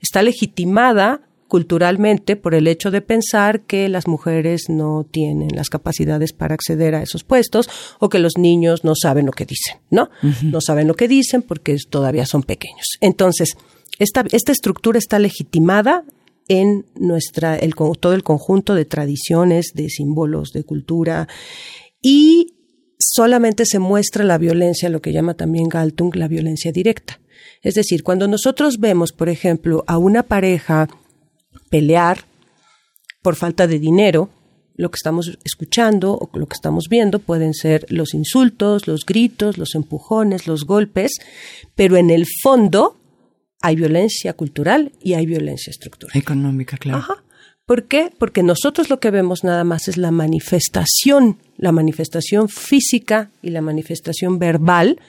está 0.00 0.22
legitimada 0.22 1.22
culturalmente 1.48 2.34
por 2.34 2.54
el 2.54 2.66
hecho 2.66 2.90
de 2.90 3.00
pensar 3.00 3.60
que 3.62 3.88
las 3.88 4.08
mujeres 4.08 4.64
no 4.68 5.06
tienen 5.08 5.54
las 5.54 5.70
capacidades 5.70 6.32
para 6.32 6.54
acceder 6.54 6.94
a 6.96 7.02
esos 7.02 7.22
puestos 7.22 7.68
o 8.00 8.08
que 8.08 8.18
los 8.18 8.36
niños 8.36 8.84
no 8.84 8.94
saben 9.00 9.26
lo 9.26 9.32
que 9.32 9.46
dicen, 9.46 9.76
¿no? 9.90 10.10
No 10.42 10.60
saben 10.60 10.88
lo 10.88 10.94
que 10.94 11.06
dicen 11.06 11.42
porque 11.42 11.76
todavía 11.88 12.26
son 12.26 12.42
pequeños. 12.42 12.98
Entonces, 13.00 13.56
esta, 13.98 14.24
esta 14.32 14.50
estructura 14.50 14.98
está 14.98 15.20
legitimada 15.20 16.04
en 16.48 16.86
nuestra, 16.94 17.56
el, 17.56 17.74
todo 17.74 18.14
el 18.14 18.22
conjunto 18.22 18.74
de 18.74 18.84
tradiciones, 18.84 19.72
de 19.74 19.88
símbolos, 19.88 20.52
de 20.52 20.64
cultura 20.64 21.28
y 22.00 22.54
solamente 22.98 23.66
se 23.66 23.78
muestra 23.78 24.24
la 24.24 24.38
violencia, 24.38 24.88
lo 24.88 25.00
que 25.00 25.12
llama 25.12 25.34
también 25.34 25.68
Galtung 25.68 26.14
la 26.14 26.28
violencia 26.28 26.72
directa. 26.72 27.20
Es 27.62 27.74
decir, 27.74 28.02
cuando 28.02 28.28
nosotros 28.28 28.78
vemos, 28.78 29.12
por 29.12 29.28
ejemplo, 29.28 29.84
a 29.86 29.98
una 29.98 30.22
pareja 30.22 30.88
pelear 31.70 32.24
por 33.22 33.36
falta 33.36 33.66
de 33.66 33.78
dinero, 33.78 34.30
lo 34.76 34.90
que 34.90 34.96
estamos 34.96 35.38
escuchando 35.44 36.12
o 36.12 36.38
lo 36.38 36.46
que 36.46 36.54
estamos 36.54 36.84
viendo 36.88 37.18
pueden 37.18 37.54
ser 37.54 37.86
los 37.88 38.14
insultos, 38.14 38.86
los 38.86 39.06
gritos, 39.06 39.58
los 39.58 39.74
empujones, 39.74 40.46
los 40.46 40.64
golpes, 40.64 41.12
pero 41.74 41.96
en 41.96 42.10
el 42.10 42.26
fondo 42.42 42.95
hay 43.66 43.74
violencia 43.74 44.32
cultural 44.32 44.92
y 45.02 45.14
hay 45.14 45.26
violencia 45.26 45.72
estructural. 45.72 46.16
Económica, 46.16 46.76
claro. 46.76 46.98
Ajá. 46.98 47.24
¿Por 47.64 47.88
qué? 47.88 48.12
Porque 48.16 48.44
nosotros 48.44 48.90
lo 48.90 49.00
que 49.00 49.10
vemos 49.10 49.42
nada 49.42 49.64
más 49.64 49.88
es 49.88 49.96
la 49.96 50.12
manifestación, 50.12 51.38
la 51.56 51.72
manifestación 51.72 52.48
física 52.48 53.32
y 53.42 53.50
la 53.50 53.60
manifestación 53.60 54.38
verbal, 54.38 55.00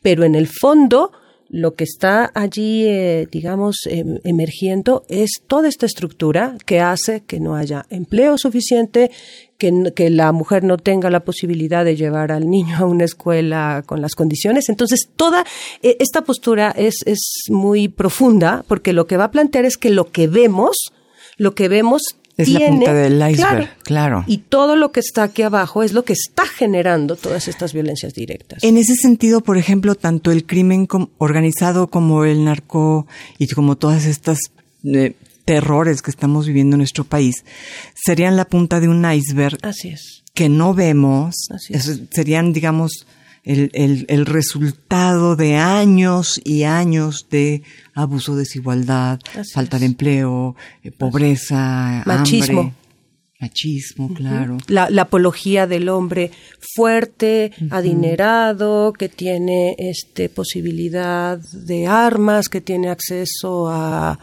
pero 0.00 0.24
en 0.24 0.34
el 0.34 0.48
fondo 0.48 1.12
lo 1.50 1.74
que 1.74 1.84
está 1.84 2.32
allí, 2.34 2.86
eh, 2.86 3.28
digamos, 3.30 3.80
em, 3.84 4.18
emergiendo 4.24 5.04
es 5.08 5.42
toda 5.46 5.68
esta 5.68 5.84
estructura 5.84 6.56
que 6.64 6.80
hace 6.80 7.20
que 7.20 7.38
no 7.38 7.54
haya 7.54 7.84
empleo 7.90 8.38
suficiente, 8.38 9.10
que, 9.58 9.92
que, 9.94 10.10
la 10.10 10.32
mujer 10.32 10.64
no 10.64 10.76
tenga 10.76 11.10
la 11.10 11.20
posibilidad 11.20 11.84
de 11.84 11.96
llevar 11.96 12.32
al 12.32 12.48
niño 12.48 12.76
a 12.78 12.84
una 12.84 13.04
escuela 13.04 13.82
con 13.86 14.00
las 14.00 14.14
condiciones. 14.14 14.68
Entonces, 14.68 15.08
toda 15.16 15.44
eh, 15.82 15.96
esta 16.00 16.22
postura 16.22 16.70
es, 16.76 16.96
es 17.06 17.44
muy 17.48 17.88
profunda 17.88 18.64
porque 18.68 18.92
lo 18.92 19.06
que 19.06 19.16
va 19.16 19.24
a 19.24 19.30
plantear 19.30 19.64
es 19.64 19.76
que 19.76 19.90
lo 19.90 20.10
que 20.10 20.26
vemos, 20.26 20.92
lo 21.36 21.54
que 21.54 21.68
vemos 21.68 22.02
es 22.36 22.50
la 22.50 22.68
punta 22.68 22.92
del 22.92 23.30
iceberg, 23.30 23.70
claro, 23.82 24.24
Y 24.26 24.38
todo 24.38 24.76
lo 24.76 24.92
que 24.92 25.00
está 25.00 25.22
aquí 25.22 25.40
abajo 25.40 25.82
es 25.82 25.94
lo 25.94 26.04
que 26.04 26.12
está 26.12 26.44
generando 26.44 27.16
todas 27.16 27.48
estas 27.48 27.72
violencias 27.72 28.12
directas. 28.12 28.62
En 28.62 28.76
ese 28.76 28.94
sentido, 28.94 29.40
por 29.40 29.56
ejemplo, 29.56 29.94
tanto 29.94 30.30
el 30.30 30.44
crimen 30.44 30.86
organizado 31.16 31.86
como 31.86 32.24
el 32.24 32.44
narco 32.44 33.06
y 33.38 33.48
como 33.48 33.76
todas 33.76 34.04
estas 34.04 34.38
eh, 34.84 35.14
terrores 35.46 36.02
que 36.02 36.10
estamos 36.10 36.46
viviendo 36.46 36.74
en 36.74 36.78
nuestro 36.78 37.04
país 37.04 37.44
serían 37.94 38.36
la 38.36 38.44
punta 38.44 38.80
de 38.80 38.88
un 38.88 39.10
iceberg. 39.10 39.58
Así 39.62 39.88
es. 39.88 40.24
Que 40.34 40.50
no 40.50 40.74
vemos. 40.74 41.34
Así 41.50 41.72
es. 41.72 42.02
Serían, 42.10 42.52
digamos, 42.52 43.06
el, 43.42 43.70
el, 43.72 44.04
el, 44.08 44.26
resultado 44.26 45.36
de 45.36 45.54
años 45.54 46.40
y 46.44 46.64
años 46.64 47.28
de 47.30 47.62
abuso, 47.94 48.34
desigualdad, 48.34 49.20
falta 49.54 49.78
de 49.78 49.86
empleo, 49.86 50.56
eh, 50.82 50.90
pobreza, 50.90 52.02
machismo. 52.04 52.74
Machismo, 53.38 54.12
claro. 54.14 54.56
La, 54.66 54.90
la, 54.90 55.02
apología 55.02 55.66
del 55.66 55.90
hombre 55.90 56.32
fuerte, 56.74 57.52
adinerado, 57.70 58.94
que 58.94 59.08
tiene 59.10 59.76
este 59.78 60.28
posibilidad 60.28 61.38
de 61.38 61.86
armas, 61.86 62.48
que 62.48 62.62
tiene 62.62 62.88
acceso 62.88 63.68
a 63.68 64.18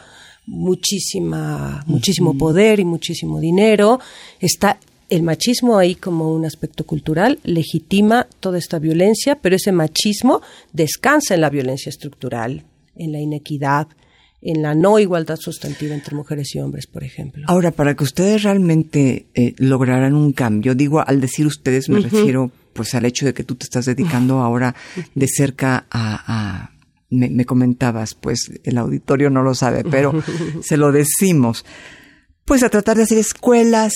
muchísima, 0.46 1.84
muchísimo 1.88 2.38
poder 2.38 2.80
y 2.80 2.86
muchísimo 2.86 3.40
dinero, 3.40 4.00
está 4.40 4.78
el 5.10 5.24
machismo 5.24 5.78
ahí 5.78 5.96
como 5.96 6.34
un 6.34 6.46
aspecto 6.46 6.86
cultural 6.86 7.40
legitima 7.44 8.28
toda 8.40 8.58
esta 8.58 8.80
violencia, 8.80 9.36
pero 9.36 9.56
ese 9.56 9.72
machismo 9.72 10.42
descansa 10.72 11.36
en 11.36 11.42
la 11.42 11.50
violencia 11.50 11.90
estructural, 11.90 12.64
en 12.96 13.12
la 13.12 13.20
inequidad, 13.20 13.88
en 14.42 14.62
la 14.62 14.76
no 14.76 15.00
igualdad 15.00 15.38
sustantiva 15.38 15.94
entre 15.94 16.16
mujeres 16.16 16.54
y 16.56 16.60
hombres, 16.60 16.88
por 16.88 17.04
ejemplo. 17.04 17.46
Ahora, 17.48 17.72
para 17.72 17.96
que 17.96 18.04
ustedes 18.04 18.44
realmente 18.44 19.28
eh, 19.36 19.54
lograran 19.58 20.16
un 20.16 20.34
cambio, 20.34 20.76
digo, 20.76 21.00
al 21.06 21.22
decir 21.22 21.46
ustedes 21.46 21.90
me 21.90 22.00
refiero 22.00 22.52
pues 22.74 22.96
al 22.96 23.06
hecho 23.06 23.26
de 23.26 23.34
que 23.34 23.44
tú 23.44 23.56
te 23.56 23.66
estás 23.66 23.86
dedicando 23.86 24.40
ahora 24.40 24.76
de 25.14 25.28
cerca 25.28 25.86
a, 25.92 26.72
me, 27.14 27.30
me, 27.30 27.46
comentabas, 27.46 28.16
pues 28.16 28.52
el 28.64 28.78
auditorio 28.78 29.30
no 29.30 29.44
lo 29.44 29.56
sabe, 29.56 29.84
pero 29.84 30.14
se 30.62 30.78
lo 30.78 30.92
decimos, 30.92 31.66
pues 32.46 32.64
a 32.64 32.70
tratar 32.70 32.98
de 32.98 33.04
hacer 33.04 33.18
escuelas 33.18 33.94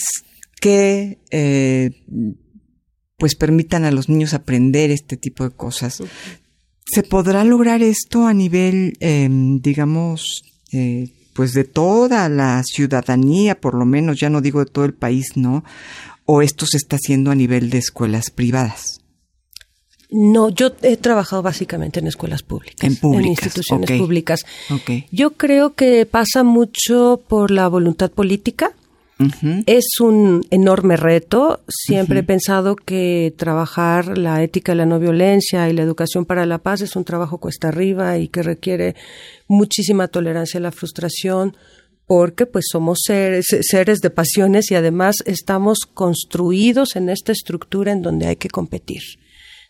que 0.59 1.19
eh, 1.31 1.91
pues 3.17 3.35
permitan 3.35 3.83
a 3.83 3.91
los 3.91 4.09
niños 4.09 4.33
aprender 4.33 4.91
este 4.91 5.17
tipo 5.17 5.43
de 5.43 5.51
cosas. 5.51 6.03
¿Se 6.85 7.03
podrá 7.03 7.43
lograr 7.43 7.81
esto 7.81 8.27
a 8.27 8.33
nivel, 8.33 8.93
em, 8.99 9.59
digamos, 9.59 10.43
eh, 10.71 11.09
pues 11.33 11.53
de 11.53 11.65
toda 11.65 12.29
la 12.29 12.63
ciudadanía, 12.63 13.59
por 13.59 13.75
lo 13.75 13.85
menos, 13.85 14.19
ya 14.19 14.29
no 14.29 14.41
digo 14.41 14.63
de 14.63 14.71
todo 14.71 14.85
el 14.85 14.93
país, 14.93 15.35
¿no? 15.35 15.63
¿O 16.25 16.41
esto 16.41 16.65
se 16.65 16.77
está 16.77 16.95
haciendo 16.95 17.31
a 17.31 17.35
nivel 17.35 17.69
de 17.69 17.77
escuelas 17.77 18.31
privadas? 18.31 18.96
No, 20.09 20.49
yo 20.49 20.71
he 20.83 20.95
trabajado 20.97 21.41
básicamente 21.41 21.99
en 21.99 22.07
escuelas 22.07 22.41
públicas. 22.41 22.83
En 22.83 22.95
públicas. 22.95 23.25
En 23.25 23.31
instituciones 23.31 23.91
públicas. 23.91 24.45
Yo 25.11 25.31
creo 25.31 25.73
que 25.73 26.05
pasa 26.05 26.43
mucho 26.43 27.21
por 27.27 27.51
la 27.51 27.67
voluntad 27.67 28.09
política 28.11 28.73
Es 29.65 29.99
un 29.99 30.45
enorme 30.51 30.95
reto. 30.95 31.61
Siempre 31.67 32.19
he 32.19 32.23
pensado 32.23 32.75
que 32.75 33.33
trabajar 33.35 34.17
la 34.17 34.43
ética 34.43 34.73
de 34.73 34.77
la 34.77 34.85
no 34.85 34.99
violencia 34.99 35.67
y 35.69 35.73
la 35.73 35.81
educación 35.81 36.25
para 36.25 36.45
la 36.45 36.59
paz 36.59 36.81
es 36.81 36.95
un 36.95 37.03
trabajo 37.03 37.39
cuesta 37.39 37.69
arriba 37.69 38.17
y 38.17 38.27
que 38.27 38.43
requiere 38.43 38.95
muchísima 39.47 40.07
tolerancia 40.07 40.59
a 40.59 40.61
la 40.61 40.71
frustración 40.71 41.57
porque 42.05 42.45
pues 42.45 42.65
somos 42.71 42.99
seres, 43.03 43.47
seres 43.61 43.99
de 43.99 44.09
pasiones 44.11 44.71
y 44.71 44.75
además 44.75 45.15
estamos 45.25 45.79
construidos 45.93 46.95
en 46.95 47.09
esta 47.09 47.31
estructura 47.31 47.91
en 47.91 48.01
donde 48.01 48.27
hay 48.27 48.35
que 48.35 48.49
competir. 48.49 49.01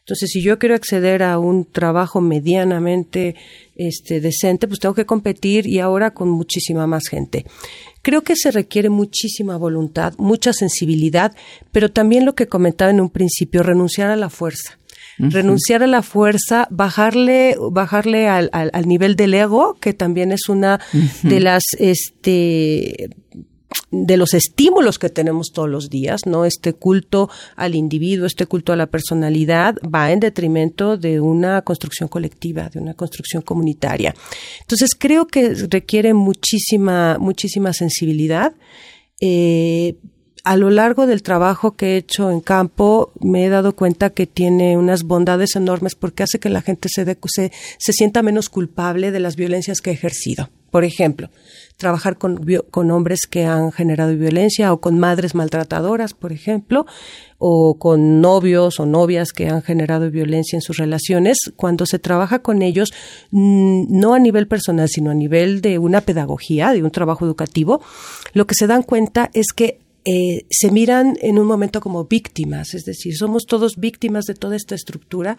Entonces, 0.07 0.29
si 0.29 0.41
yo 0.41 0.57
quiero 0.57 0.73
acceder 0.73 1.21
a 1.21 1.37
un 1.37 1.65
trabajo 1.65 2.21
medianamente 2.21 3.35
este, 3.75 4.21
decente, 4.21 4.65
pues 4.65 4.79
tengo 4.79 4.95
que 4.95 5.05
competir 5.05 5.67
y 5.67 5.79
ahora 5.79 6.11
con 6.11 6.29
muchísima 6.29 6.87
más 6.87 7.09
gente. 7.09 7.45
Creo 8.03 8.21
que 8.21 8.37
se 8.37 8.51
requiere 8.51 8.87
muchísima 8.87 9.57
voluntad, 9.57 10.13
mucha 10.17 10.53
sensibilidad, 10.53 11.35
pero 11.73 11.91
también 11.91 12.23
lo 12.23 12.35
que 12.35 12.47
comentaba 12.47 12.89
en 12.89 13.01
un 13.01 13.09
principio, 13.09 13.63
renunciar 13.63 14.09
a 14.09 14.15
la 14.15 14.29
fuerza. 14.29 14.77
Renunciar 15.19 15.83
a 15.83 15.87
la 15.87 16.03
fuerza, 16.03 16.69
bajarle, 16.71 17.57
bajarle 17.71 18.29
al, 18.29 18.49
al, 18.53 18.87
nivel 18.87 19.17
del 19.17 19.33
ego, 19.33 19.75
que 19.81 19.91
también 19.91 20.31
es 20.31 20.47
una 20.47 20.79
de 21.23 21.39
las, 21.41 21.63
este, 21.79 23.09
de 23.89 24.17
los 24.17 24.33
estímulos 24.33 24.99
que 24.99 25.09
tenemos 25.09 25.51
todos 25.53 25.69
los 25.69 25.89
días, 25.89 26.21
¿no? 26.25 26.45
Este 26.45 26.73
culto 26.73 27.29
al 27.55 27.75
individuo, 27.75 28.25
este 28.25 28.45
culto 28.45 28.73
a 28.73 28.75
la 28.75 28.87
personalidad 28.87 29.75
va 29.83 30.11
en 30.11 30.19
detrimento 30.19 30.97
de 30.97 31.21
una 31.21 31.61
construcción 31.61 32.09
colectiva, 32.09 32.69
de 32.69 32.79
una 32.79 32.93
construcción 32.93 33.41
comunitaria. 33.41 34.13
Entonces 34.61 34.91
creo 34.97 35.27
que 35.27 35.53
requiere 35.69 36.13
muchísima, 36.13 37.17
muchísima 37.19 37.71
sensibilidad. 37.73 38.53
Eh, 39.21 39.95
a 40.47 40.55
lo 40.55 40.69
largo 40.69 41.07
del 41.07 41.23
trabajo 41.23 41.75
que 41.75 41.87
he 41.87 41.97
hecho 41.97 42.31
en 42.31 42.39
campo, 42.39 43.11
me 43.19 43.45
he 43.45 43.49
dado 43.49 43.75
cuenta 43.75 44.11
que 44.11 44.27
tiene 44.27 44.77
unas 44.77 45.03
bondades 45.03 45.57
enormes 45.57 45.93
porque 45.93 46.23
hace 46.23 46.39
que 46.39 46.47
la 46.47 46.61
gente 46.61 46.87
se, 46.87 47.03
se, 47.03 47.51
se 47.77 47.91
sienta 47.91 48.23
menos 48.23 48.47
culpable 48.47 49.11
de 49.11 49.19
las 49.19 49.35
violencias 49.35 49.81
que 49.81 49.89
ha 49.89 49.93
ejercido. 49.93 50.49
Por 50.71 50.85
ejemplo, 50.85 51.29
trabajar 51.75 52.17
con, 52.17 52.45
con 52.71 52.91
hombres 52.91 53.27
que 53.29 53.45
han 53.45 53.73
generado 53.73 54.15
violencia 54.15 54.71
o 54.71 54.79
con 54.79 54.97
madres 54.97 55.35
maltratadoras, 55.35 56.13
por 56.13 56.31
ejemplo, 56.31 56.85
o 57.39 57.77
con 57.77 58.21
novios 58.21 58.79
o 58.79 58.85
novias 58.85 59.33
que 59.33 59.49
han 59.49 59.61
generado 59.61 60.09
violencia 60.09 60.55
en 60.55 60.61
sus 60.61 60.77
relaciones, 60.77 61.39
cuando 61.57 61.85
se 61.85 61.99
trabaja 61.99 62.39
con 62.39 62.61
ellos, 62.61 62.93
mm, 63.31 63.87
no 63.89 64.13
a 64.13 64.19
nivel 64.19 64.47
personal, 64.47 64.87
sino 64.87 65.11
a 65.11 65.13
nivel 65.13 65.59
de 65.59 65.77
una 65.77 65.99
pedagogía, 65.99 66.71
de 66.71 66.83
un 66.83 66.91
trabajo 66.91 67.25
educativo, 67.25 67.81
lo 68.31 68.47
que 68.47 68.55
se 68.55 68.67
dan 68.67 68.83
cuenta 68.83 69.29
es 69.33 69.47
que 69.53 69.79
eh, 70.09 70.45
se 70.49 70.71
miran 70.71 71.17
en 71.21 71.37
un 71.37 71.45
momento 71.45 71.81
como 71.81 72.05
víctimas, 72.05 72.73
es 72.73 72.85
decir, 72.85 73.17
somos 73.17 73.45
todos 73.45 73.75
víctimas 73.75 74.23
de 74.23 74.35
toda 74.35 74.55
esta 74.55 74.73
estructura 74.73 75.37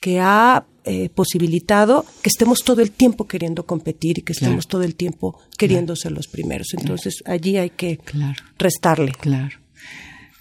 que 0.00 0.18
ha 0.18 0.64
eh, 0.84 1.10
posibilitado 1.10 2.06
que 2.22 2.30
estemos 2.30 2.60
todo 2.64 2.80
el 2.80 2.90
tiempo 2.90 3.26
queriendo 3.26 3.66
competir 3.66 4.18
y 4.18 4.22
que 4.22 4.32
estemos 4.32 4.66
todo 4.66 4.82
el 4.82 4.94
tiempo 4.94 5.38
queriendo 5.58 5.94
ser 5.94 6.12
los 6.12 6.28
primeros. 6.28 6.68
Entonces 6.72 7.22
allí 7.26 7.58
hay 7.58 7.70
que 7.70 7.98
restarle. 8.58 9.12
Claro. 9.12 9.58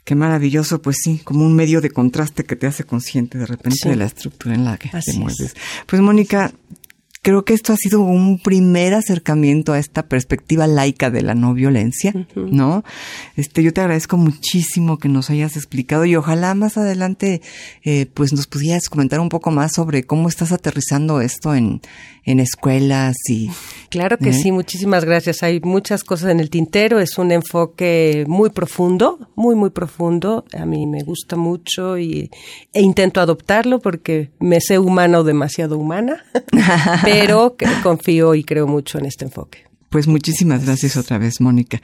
Qué 0.05 0.15
maravilloso, 0.15 0.81
pues 0.81 0.97
sí, 1.03 1.19
como 1.25 1.43
un 1.43 1.53
medio 1.53 1.81
de 1.81 1.89
contraste 1.89 2.45
que 2.45 2.55
te 2.55 2.67
hace 2.67 2.85
consciente 2.85 3.37
de 3.37 3.47
repente 3.47 3.89
de 3.89 3.97
la 3.97 4.05
estructura 4.05 4.55
en 4.55 4.63
la 4.63 4.77
que 4.77 4.89
te 4.89 5.13
mueves. 5.13 5.55
Pues 5.85 6.01
Mónica, 6.01 6.53
creo 7.27 7.43
que 7.43 7.53
esto 7.53 7.73
ha 7.73 7.75
sido 7.75 7.99
un 7.99 8.39
primer 8.39 8.93
acercamiento 8.93 9.73
a 9.73 9.79
esta 9.79 10.07
perspectiva 10.07 10.65
laica 10.65 11.09
de 11.09 11.21
la 11.21 11.35
no 11.35 11.53
violencia, 11.53 12.13
¿no? 12.35 12.85
Este, 13.35 13.61
yo 13.63 13.73
te 13.73 13.81
agradezco 13.81 14.15
muchísimo 14.15 14.97
que 14.97 15.09
nos 15.09 15.29
hayas 15.29 15.57
explicado 15.57 16.05
y 16.05 16.15
ojalá 16.15 16.53
más 16.53 16.77
adelante, 16.77 17.41
eh, 17.83 18.05
pues 18.13 18.31
nos 18.31 18.47
pudieras 18.47 18.87
comentar 18.87 19.19
un 19.19 19.27
poco 19.27 19.51
más 19.51 19.73
sobre 19.73 20.05
cómo 20.05 20.29
estás 20.29 20.53
aterrizando 20.53 21.19
esto 21.19 21.53
en, 21.53 21.81
en 22.27 22.41
escuelas 22.41 23.15
y... 23.29 23.49
Claro 23.89 24.17
que 24.17 24.29
¿eh? 24.29 24.33
sí, 24.33 24.51
muchísimas 24.51 25.05
gracias. 25.05 25.43
Hay 25.43 25.61
muchas 25.61 26.03
cosas 26.03 26.29
en 26.29 26.41
el 26.41 26.49
tintero, 26.49 26.99
es 26.99 27.17
un 27.17 27.31
enfoque 27.31 28.25
muy 28.27 28.49
profundo, 28.49 29.29
muy, 29.35 29.55
muy 29.55 29.69
profundo. 29.69 30.43
A 30.53 30.65
mí 30.65 30.85
me 30.85 31.03
gusta 31.03 31.37
mucho 31.37 31.97
y, 31.97 32.29
e 32.73 32.81
intento 32.81 33.21
adoptarlo 33.21 33.79
porque 33.79 34.29
me 34.39 34.59
sé 34.59 34.77
humana 34.77 35.19
o 35.19 35.23
demasiado 35.23 35.77
humana, 35.77 36.25
pero 37.19 37.55
confío 37.83 38.35
y 38.35 38.43
creo 38.43 38.67
mucho 38.67 38.97
en 38.97 39.05
este 39.05 39.25
enfoque. 39.25 39.67
Pues 39.89 40.05
muchísimas 40.07 40.65
gracias 40.65 40.97
otra 40.97 41.17
vez, 41.17 41.39
Mónica. 41.39 41.81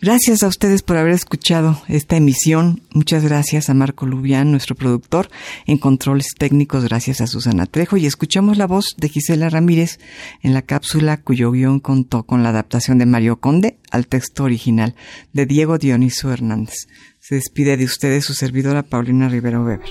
Gracias 0.00 0.42
a 0.42 0.48
ustedes 0.48 0.82
por 0.82 0.96
haber 0.96 1.12
escuchado 1.12 1.78
esta 1.88 2.16
emisión. 2.16 2.80
Muchas 2.94 3.22
gracias 3.22 3.68
a 3.68 3.74
Marco 3.74 4.06
Lubián, 4.06 4.50
nuestro 4.50 4.74
productor, 4.74 5.28
en 5.66 5.76
controles 5.76 6.28
técnicos, 6.38 6.84
gracias 6.84 7.20
a 7.20 7.26
Susana 7.26 7.66
Trejo. 7.66 7.98
Y 7.98 8.06
escuchamos 8.06 8.56
la 8.56 8.66
voz 8.66 8.94
de 8.96 9.10
Gisela 9.10 9.50
Ramírez 9.50 9.98
en 10.42 10.54
la 10.54 10.62
cápsula 10.62 11.18
cuyo 11.18 11.50
guion 11.50 11.80
contó 11.80 12.22
con 12.22 12.42
la 12.42 12.48
adaptación 12.48 12.96
de 12.96 13.04
Mario 13.04 13.40
Conde 13.40 13.76
al 13.90 14.06
texto 14.06 14.44
original 14.44 14.94
de 15.34 15.44
Diego 15.44 15.76
Dioniso 15.76 16.32
Hernández. 16.32 16.88
Se 17.20 17.34
despide 17.34 17.76
de 17.76 17.84
ustedes 17.84 18.24
su 18.24 18.32
servidora 18.32 18.82
Paulina 18.82 19.28
Rivero 19.28 19.64
Weber. 19.64 19.90